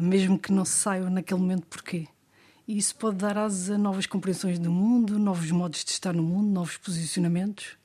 [0.00, 2.08] Mesmo que não se saiba naquele momento porquê.
[2.66, 6.22] E isso pode dar asas a novas compreensões do mundo, novos modos de estar no
[6.22, 7.76] mundo, novos posicionamentos,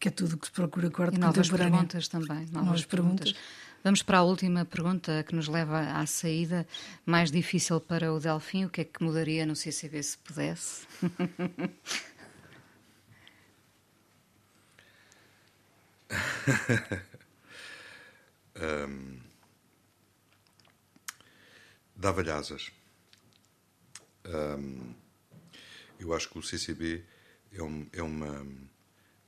[0.00, 1.70] que é tudo o que se procura com a arte E novas contemporânea.
[1.72, 2.46] perguntas também.
[2.50, 3.32] Novas, Novas perguntas.
[3.32, 3.34] perguntas.
[3.86, 6.66] Vamos para a última pergunta que nos leva à saída
[7.04, 8.64] mais difícil para o Delfim.
[8.64, 10.84] O que é que mudaria no CCB se pudesse?
[21.94, 22.70] Dava-lhe asas.
[24.26, 24.94] Hum,
[25.98, 27.04] eu acho que o CCB
[27.52, 28.46] é, um- é uma,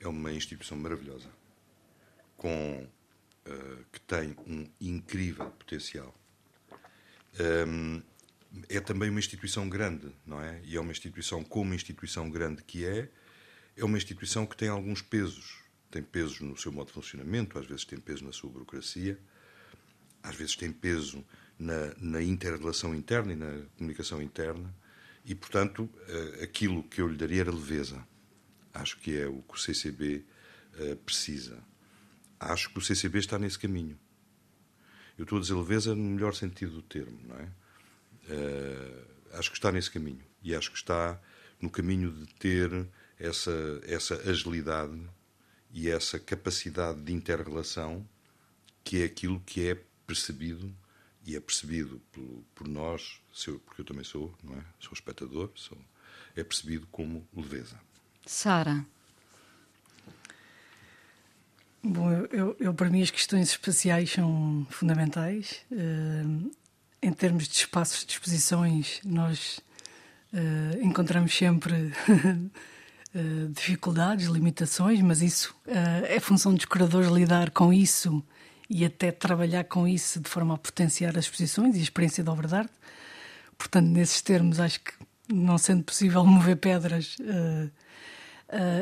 [0.01, 1.29] é uma instituição maravilhosa,
[2.37, 2.87] com,
[3.49, 6.15] eh, que tem um incrível potencial.
[7.67, 8.03] Hum,
[8.69, 10.61] é também uma instituição grande, não é?
[10.65, 13.09] E é uma instituição, como instituição grande que é,
[13.77, 15.59] é uma instituição que tem alguns pesos.
[15.91, 19.19] Tem pesos no seu modo de funcionamento, às vezes tem peso na sua burocracia,
[20.23, 21.25] às vezes tem peso
[21.59, 24.75] na, na inter-relação interna e na comunicação interna,
[25.25, 28.07] e, portanto, eh, aquilo que eu lhe daria era leveza.
[28.75, 30.25] Acho que é o que o CCB
[30.79, 31.63] eh, precisa.
[32.41, 33.99] Acho que o CCB está nesse caminho.
[35.17, 37.49] Eu estou a dizer leveza no melhor sentido do termo, não é?
[38.29, 40.25] Eh, acho que está nesse caminho.
[40.43, 41.21] E acho que está
[41.61, 42.87] no caminho de ter
[43.19, 43.53] essa,
[43.85, 44.99] essa agilidade
[45.73, 48.09] e essa capacidade de inter-relação
[48.85, 49.75] que é aquilo que é
[50.07, 50.75] percebido
[51.27, 53.21] e é percebido por, por nós,
[53.67, 54.65] porque eu também sou, não é?
[54.81, 55.77] Sou espectador, sou,
[56.35, 57.79] é percebido como leveza.
[58.25, 58.87] Sara,
[61.91, 65.57] Bom, eu, eu- eu, para mim as questões espaciais são fundamentais.
[65.73, 66.25] Eh,
[67.03, 69.61] em termos de espaços de exposições, nós
[70.31, 77.73] Uh, encontramos sempre uh, dificuldades, limitações, mas isso uh, é função dos curadores lidar com
[77.73, 78.23] isso
[78.69, 82.31] e até trabalhar com isso de forma a potenciar as exposições e a experiência da
[82.31, 82.73] obra de arte.
[83.57, 84.93] Portanto, nesses termos, acho que
[85.33, 87.17] não sendo possível mover pedras,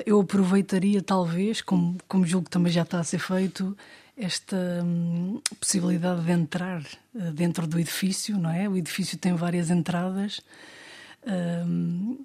[0.05, 3.77] eu aproveitaria talvez, como, como julgo que também já está a ser feito,
[4.17, 6.83] esta hum, possibilidade de entrar
[7.15, 8.69] uh, dentro do edifício, não é?
[8.69, 10.41] O edifício tem várias entradas,
[11.27, 12.19] hum,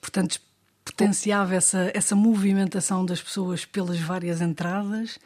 [0.00, 0.40] portanto,
[0.84, 5.18] potenciava essa, essa movimentação das pessoas pelas várias entradas,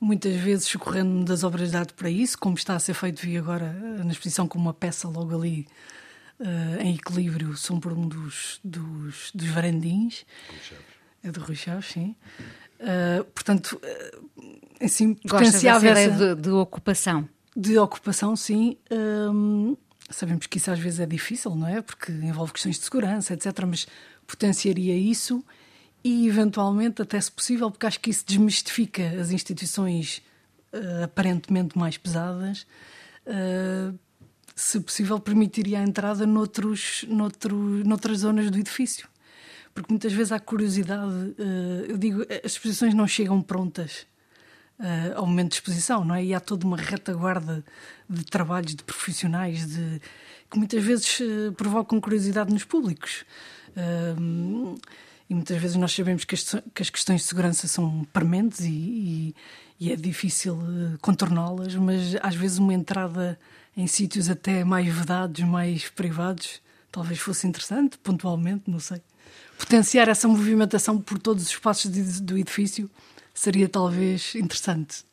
[0.00, 3.36] muitas vezes socorrendo das obras de arte para isso, como está a ser feito, vi
[3.36, 5.66] agora eh, na exposição com uma peça logo ali.
[6.38, 10.24] Uh, em equilíbrio, são por um dos, dos, dos varandins.
[11.22, 12.16] É do Rui Chaves, sim.
[12.80, 17.28] Uh, portanto, uh, assim, potenciava essa ideia de, de, ocupação.
[17.54, 18.78] De ocupação, sim.
[18.90, 19.76] Um,
[20.08, 21.82] sabemos que isso às vezes é difícil, não é?
[21.82, 23.52] Porque envolve questões de segurança, etc.
[23.66, 23.86] Mas
[24.26, 25.44] potenciaria isso
[26.02, 30.22] e, eventualmente, até se possível, porque acho que isso desmistifica as instituições
[30.72, 32.66] uh, aparentemente mais pesadas.
[33.26, 33.98] Uh,
[34.54, 39.08] se possível, permitiria a entrada noutros, noutro, noutras zonas do edifício.
[39.74, 41.12] Porque muitas vezes há curiosidade.
[41.38, 44.06] Uh, eu digo, as exposições não chegam prontas
[44.80, 46.24] uh, ao momento de exposição, não é?
[46.24, 47.64] E há toda uma retaguarda
[48.08, 50.00] de trabalhos de profissionais de,
[50.50, 53.24] que muitas vezes uh, provocam curiosidade nos públicos.
[53.70, 54.78] Uh,
[55.28, 59.32] e muitas vezes nós sabemos que as, que as questões de segurança são prementes e,
[59.78, 60.58] e é difícil
[61.00, 63.38] contorná-las, mas às vezes uma entrada
[63.76, 66.60] em sítios até mais vedados, mais privados,
[66.90, 69.00] talvez fosse interessante, pontualmente, não sei.
[69.60, 71.90] Potenciar essa movimentação por todos os espaços
[72.20, 72.90] do edifício
[73.34, 75.04] seria talvez interessante.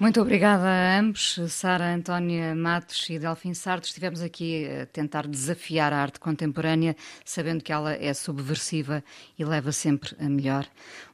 [0.00, 3.86] Muito obrigada a ambos, Sara Antónia Matos e Delfim Sardo.
[3.86, 9.04] Estivemos aqui a tentar desafiar a arte contemporânea, sabendo que ela é subversiva
[9.38, 10.66] e leva sempre a melhor.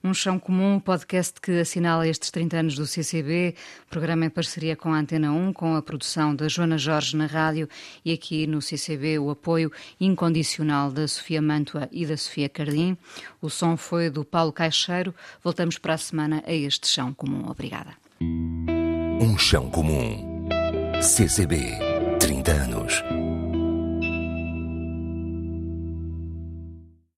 [0.03, 3.55] Um Chão Comum, podcast que assinala estes 30 anos do CCB,
[3.91, 7.69] programa em parceria com a Antena 1, com a produção da Joana Jorge na rádio
[8.03, 9.71] e aqui no CCB o apoio
[10.01, 12.97] incondicional da Sofia Mantua e da Sofia Cardim.
[13.43, 15.15] O som foi do Paulo Caixeiro.
[15.45, 17.45] Voltamos para a semana a este Chão Comum.
[17.47, 17.95] Obrigada.
[19.43, 20.47] Chão comum.
[21.01, 21.79] CCB,
[22.21, 23.03] 30 anos.